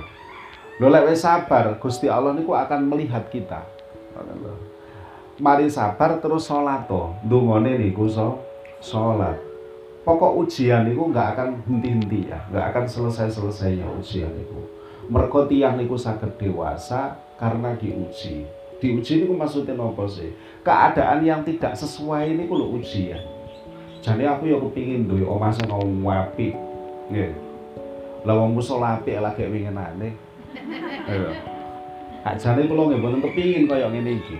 Lho 0.83 0.89
lek 0.91 1.15
sabar, 1.15 1.79
Gusti 1.79 2.11
Allah 2.11 2.35
niku 2.35 2.59
akan 2.59 2.91
melihat 2.91 3.31
kita. 3.31 3.63
Mari 5.39 5.71
sabar 5.71 6.19
terus 6.19 6.51
salat 6.51 6.91
to. 6.91 7.15
Ndungone 7.23 7.79
niku 7.79 8.11
so 8.11 8.43
salat 8.83 9.51
pokok 10.11 10.43
ujian 10.43 10.89
itu 10.89 10.99
nggak 11.01 11.29
akan 11.37 11.49
henti-henti 11.69 12.33
ya, 12.33 12.41
nggak 12.51 12.67
akan 12.75 12.85
selesai-selesainya 12.89 13.87
ujian 14.01 14.33
itu. 14.35 14.59
Mergo 15.11 15.47
tiyang 15.47 15.79
niku 15.79 15.99
saged 15.99 16.39
dewasa 16.39 17.19
karena 17.37 17.75
diuji. 17.77 18.47
Diuji 18.81 19.13
niku 19.23 19.35
maksudnya 19.37 19.77
nopo 19.77 20.09
sih? 20.09 20.33
Keadaan 20.65 21.21
yang 21.23 21.45
tidak 21.45 21.77
sesuai 21.77 22.33
niku 22.35 22.57
lho 22.57 22.67
ujian. 22.81 23.21
Jadi 24.01 24.25
aku 24.25 24.49
ya 24.49 24.57
kepingin 24.57 25.05
duwe 25.05 25.29
omah 25.29 25.53
sing 25.53 25.69
apik. 25.69 26.57
Nggih. 27.13 27.33
Lah 28.25 28.35
wong 28.37 28.57
musala 28.57 28.97
apik 28.97 29.21
lagi 29.21 29.45
wingenane. 29.45 30.17
Ayo. 31.11 31.31
Kak 32.21 32.37
jane 32.41 32.69
kula 32.69 32.89
nggih 32.89 33.01
mboten 33.01 33.21
kepingin 33.25 33.65
kaya 33.69 33.89
ngene 33.93 34.21
iki. 34.21 34.37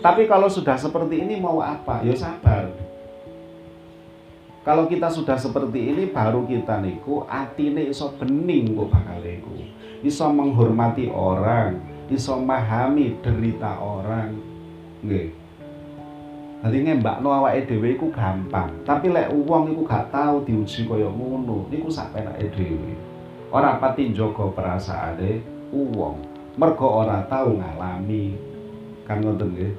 Tapi 0.00 0.24
kalau 0.24 0.48
sudah 0.48 0.80
seperti 0.80 1.20
ini 1.20 1.36
mau 1.36 1.60
apa? 1.60 2.00
Ya 2.04 2.16
sabar. 2.16 2.72
Kalau 4.60 4.84
kita 4.88 5.08
sudah 5.08 5.40
seperti 5.40 5.92
ini 5.92 6.12
baru 6.12 6.44
kita 6.44 6.84
niku 6.84 7.24
atine 7.24 7.88
iso 7.88 8.12
bening 8.16 8.76
kok 8.76 8.92
bakal 8.92 9.24
iku. 9.24 9.56
Iso 10.04 10.28
menghormati 10.32 11.08
orang, 11.08 11.80
iso 12.12 12.36
memahami 12.36 13.20
derita 13.24 13.76
orang. 13.80 14.36
Nggih. 15.04 15.39
Dadi 16.60 16.84
ngembakno 16.84 17.32
awake 17.32 17.64
dhewe 17.64 17.96
iku 17.96 18.12
gampang, 18.12 18.68
tapi 18.84 19.08
lek 19.08 19.32
wong 19.32 19.72
iku 19.72 19.80
gak 19.88 20.12
tahu 20.12 20.44
diuji 20.44 20.84
kaya 20.84 21.08
ngono, 21.08 21.64
niku 21.72 21.88
sak 21.88 22.12
penake 22.12 22.52
dhewe. 22.52 22.92
Ora 23.48 23.80
pati 23.80 24.12
njaga 24.12 24.52
perasaane 24.52 25.40
wong, 25.72 26.20
mergo 26.60 27.00
ora 27.00 27.24
tahu 27.24 27.56
ngalami. 27.56 28.36
Kan 29.08 29.24
ngoten 29.24 29.56
nggih. 29.56 29.72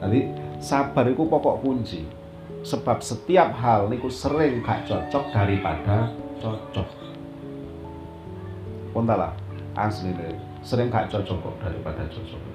Dadi 0.00 0.20
sabar 0.64 1.04
iku 1.04 1.28
pokok 1.28 1.60
kunci 1.60 2.24
sebab 2.64 3.04
setiap 3.04 3.52
hal 3.60 3.92
niku 3.92 4.08
sering 4.08 4.64
gak 4.64 4.88
cocok 4.88 5.28
daripada 5.36 6.08
cocok 6.40 6.88
Pontala 8.96 9.36
asli 9.76 10.16
deh 10.16 10.32
sering 10.64 10.88
gak 10.88 11.12
cocok 11.12 11.60
daripada 11.60 12.08
cocok 12.08 12.53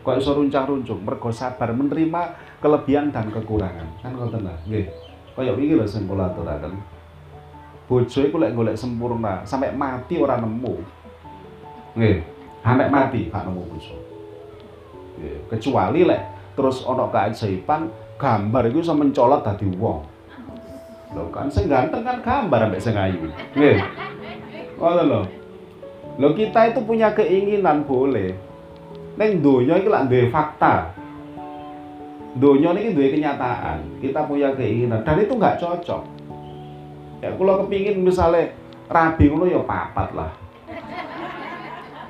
kok 0.00 0.16
iso 0.16 0.32
runcang-runcung? 0.32 1.04
Mergo 1.04 1.28
sabar 1.30 1.72
menerima 1.76 2.22
kelebihan 2.60 3.12
dan 3.12 3.28
kekurangan. 3.28 3.88
Kan 4.00 4.16
ngoten 4.16 4.48
lah 4.48 4.56
nggih. 4.64 4.88
Kaya 5.36 5.52
iki 5.56 5.74
lho 5.76 5.86
sing 5.88 6.04
kula 6.08 6.32
aturaken. 6.32 6.76
Bojo 7.88 8.20
iku 8.22 8.36
lek 8.38 8.54
golek 8.54 8.76
sempurna 8.78 9.42
sampai 9.44 9.72
mati 9.74 10.20
ora 10.20 10.40
nemu. 10.40 10.74
Nggih. 11.96 12.16
Sampai 12.60 12.88
mati 12.92 13.20
gak 13.32 13.44
nemu 13.48 13.62
bojo. 13.66 13.96
Kecuali 15.52 16.04
lek 16.04 16.22
terus 16.56 16.84
ono 16.84 17.08
keajaiban 17.08 17.88
gambar 18.20 18.62
itu 18.68 18.84
bisa 18.84 18.92
mencolot 18.96 19.40
tadi 19.44 19.64
wong. 19.68 20.00
Lho 21.16 21.24
kan 21.34 21.50
sing 21.50 21.66
ganteng 21.66 22.04
kan 22.04 22.20
gambar 22.20 22.68
ambek 22.68 22.84
sing 22.84 22.96
ayu. 22.96 23.28
Nggih. 23.56 23.80
Ngono 24.76 25.02
lho. 25.04 25.22
Lho 26.20 26.28
kita 26.36 26.72
itu 26.72 26.80
punya 26.84 27.12
keinginan 27.16 27.84
boleh 27.84 28.49
neng 29.20 29.44
donya 29.44 29.76
iki 29.76 29.92
lak 29.92 30.08
duwe 30.08 30.32
fakta. 30.32 30.96
Donya 32.40 32.72
ini 32.72 32.96
duwe 32.96 33.12
kenyataan 33.12 34.00
kita 34.00 34.24
punya 34.24 34.48
keinginan 34.56 35.04
dan 35.04 35.20
itu 35.20 35.36
nggak 35.36 35.60
cocok. 35.60 36.02
Ya 37.20 37.28
kalau 37.36 37.60
kepingin 37.60 38.00
misalnya 38.00 38.48
rabi 38.88 39.28
ngono 39.28 39.44
ya 39.44 39.60
papat 39.60 40.08
lah. 40.16 40.32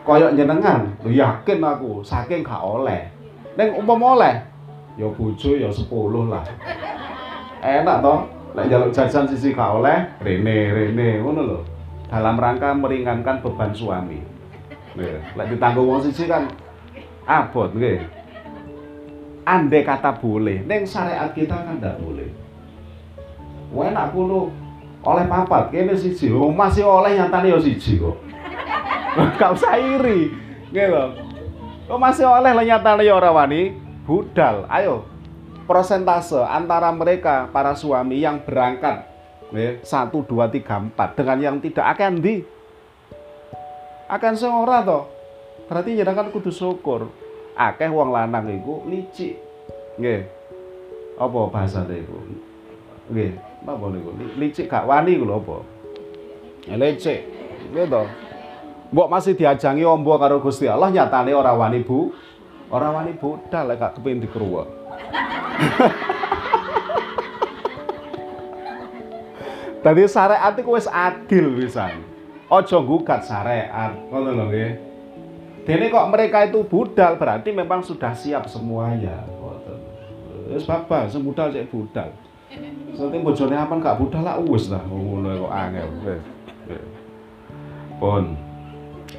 Koyok 0.07 0.39
jenengan 0.39 0.87
lu 1.03 1.11
yakin 1.11 1.59
aku 1.59 2.07
saking 2.07 2.47
gak 2.47 2.63
oleh. 2.63 3.11
Neng 3.59 3.75
umpama 3.75 4.15
oleh 4.15 4.35
ya 4.95 5.11
bojo 5.11 5.51
ya 5.59 5.67
10 5.67 5.91
lah. 6.31 6.47
Enak 7.59 7.97
toh 8.07 8.23
lek 8.55 8.71
jaluk 8.71 8.95
jajan 8.95 9.27
sisi 9.27 9.51
gak 9.51 9.83
oleh 9.83 9.99
rene 10.23 10.59
rene 10.71 11.09
ngono 11.19 11.41
lho. 11.43 11.59
Dalam 12.07 12.39
rangka 12.39 12.71
meringankan 12.71 13.43
beban 13.43 13.75
suami. 13.75 14.23
Lek 15.35 15.47
ditanggung 15.51 15.91
wong 15.91 16.01
siji 16.07 16.31
kan 16.31 16.47
abot 17.31 17.71
nggih. 17.71 18.03
Andai 19.47 19.87
kata 19.87 20.19
boleh 20.19 20.67
neng 20.67 20.83
syariat 20.83 21.31
kita 21.31 21.55
kan 21.55 21.79
tidak 21.79 22.03
boleh. 22.03 22.29
Wah 23.71 23.87
enak 23.87 24.11
kulo. 24.11 24.51
Oleh 25.01 25.25
papat 25.25 25.73
kene 25.73 25.97
siji. 25.97 26.29
Oh, 26.29 26.53
masih 26.53 26.85
oleh 26.85 27.17
nyatane 27.17 27.49
ya 27.49 27.59
siji 27.63 27.97
kok. 27.97 28.21
Gak 29.41 29.57
usah 29.57 29.81
iri 29.81 30.29
gitu 30.71 31.03
kok 31.91 31.99
masih 31.99 32.23
oleh 32.23 32.55
lah 32.55 32.63
nyatane 32.63 33.03
ya 33.07 33.17
ora 33.17 33.31
wani. 33.33 33.75
Budal 34.05 34.67
ayo. 34.69 35.07
Persentase 35.71 36.43
antara 36.43 36.91
mereka 36.91 37.47
para 37.55 37.79
suami 37.79 38.19
yang 38.19 38.43
berangkat 38.43 39.07
satu 39.87 40.27
dua 40.27 40.51
tiga 40.51 40.83
empat 40.83 41.15
dengan 41.15 41.39
yang 41.39 41.57
tidak 41.63 41.95
akan 41.95 42.19
di? 42.19 42.43
Akan 44.11 44.35
seorang 44.35 44.83
toh 44.83 45.05
berarti 45.71 46.03
kan 46.03 46.35
kudu 46.35 46.51
syukur 46.51 47.15
akeh 47.61 47.93
wong 47.93 48.09
lanang 48.09 48.49
iku 48.49 48.81
licik. 48.89 49.37
Nggih. 50.01 50.25
Apa 51.21 51.53
bahasane 51.53 52.01
iku? 52.01 52.17
Nggih. 53.13 53.37
Napa 53.69 53.93
niku? 53.93 54.17
Licik 54.41 54.73
gak 54.73 54.89
wani 54.89 55.21
iku 55.21 55.29
lho 55.29 55.37
apa? 55.45 55.57
Ya 56.65 56.81
licik. 56.81 57.21
Nggih 57.77 57.85
to. 57.93 58.03
Mbok 58.91 59.07
masih 59.13 59.37
diajangi 59.37 59.85
ombo 59.87 60.17
karo 60.19 60.41
Gusti 60.43 60.67
Allah 60.67 60.91
nyatane 60.91 61.31
ora 61.31 61.55
wani 61.55 61.79
bu 61.87 62.11
ora 62.75 62.91
wani 62.91 63.15
budal 63.15 63.71
lek 63.71 63.79
gak 63.79 63.95
kepengin 63.95 64.27
dikruwek 64.27 64.67
Tadi 69.87 70.05
syariat 70.11 70.53
itu 70.59 70.69
wis 70.77 70.85
adil 70.91 71.57
pisan. 71.57 72.05
Ojo 72.53 72.85
gugat 72.85 73.25
syariat, 73.25 73.97
ngono 74.13 74.37
lho 74.37 74.45
nggih. 74.53 74.90
Dene 75.71 75.87
kok 75.87 76.11
mereka 76.11 76.51
itu 76.51 76.67
budal 76.67 77.15
berarti 77.15 77.55
memang 77.55 77.79
sudah 77.87 78.11
siap 78.11 78.51
semuanya. 78.51 79.23
Wis 80.51 80.67
bapak, 80.67 81.07
semudal 81.07 81.55
cek 81.55 81.71
budal. 81.71 82.11
Soalnya 82.99 83.23
bojone 83.23 83.55
apa 83.55 83.79
gak 83.79 84.03
budal 84.03 84.27
lah 84.27 84.43
wis 84.43 84.67
lah 84.67 84.83
ngono 84.83 85.47
kok 85.47 85.55
angel. 85.55 85.89
Pun. 88.03 88.35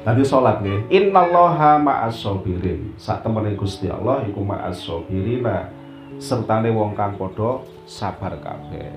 Tadi 0.04 0.20
sholat 0.20 0.60
nih. 0.60 0.92
Innallaha 0.92 1.80
ma'as 1.80 2.20
sabirin. 2.20 2.92
Sak 3.00 3.24
temene 3.24 3.56
Gusti 3.56 3.88
Allah 3.88 4.20
iku 4.28 4.44
ma'as 4.44 4.76
sabirina 4.76 5.72
sertane 6.20 6.68
wong 6.68 6.92
kang 6.92 7.16
padha 7.16 7.64
sabar 7.88 8.36
kabeh. 8.36 8.92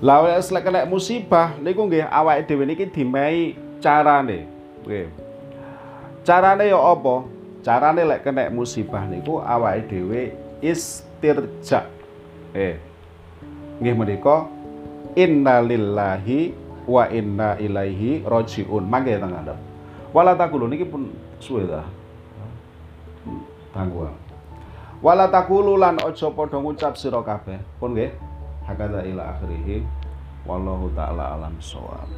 Lah 0.00 0.24
lek 0.24 0.64
kena 0.64 0.88
musibah 0.88 1.60
niku 1.60 1.84
nggih 1.84 2.08
awake 2.08 2.48
dhewe 2.48 2.64
niki 2.64 2.88
dimehi 2.88 3.52
carane. 3.84 4.48
Nggih. 4.88 5.25
Carane 6.26 6.66
ya 6.66 6.78
apa? 6.82 7.22
Carane 7.62 8.02
lek 8.02 8.26
kena 8.26 8.50
musibah 8.50 9.06
niku 9.06 9.38
awake 9.38 9.86
dhewe 9.86 10.34
istirja. 10.58 11.86
Eh. 12.50 12.82
Nggih 13.78 13.94
menika 13.94 14.50
innalillahi 15.14 16.50
wa 16.90 17.06
inna 17.06 17.54
ilaihi 17.62 18.26
rajiun. 18.26 18.84
Mangke 18.90 19.14
teng 19.22 19.30
ngadep. 19.30 19.58
Wala 20.10 20.34
takulu 20.34 20.66
niki 20.66 20.82
pun 20.82 21.14
suwe 21.38 21.62
ta. 21.70 21.86
Tangguh 23.70 24.26
wala 25.04 25.28
takulu 25.28 25.76
lan 25.76 26.00
aja 26.00 26.32
padha 26.32 26.56
ngucap 26.56 26.96
sira 26.96 27.20
kabeh 27.20 27.60
pun 27.76 27.92
nggih 27.92 28.10
hakadha 28.64 29.04
ila 29.04 29.36
akhirih 29.36 29.84
wallahu 30.48 30.88
taala 30.96 31.36
alam 31.36 31.52
shawab 31.60 32.08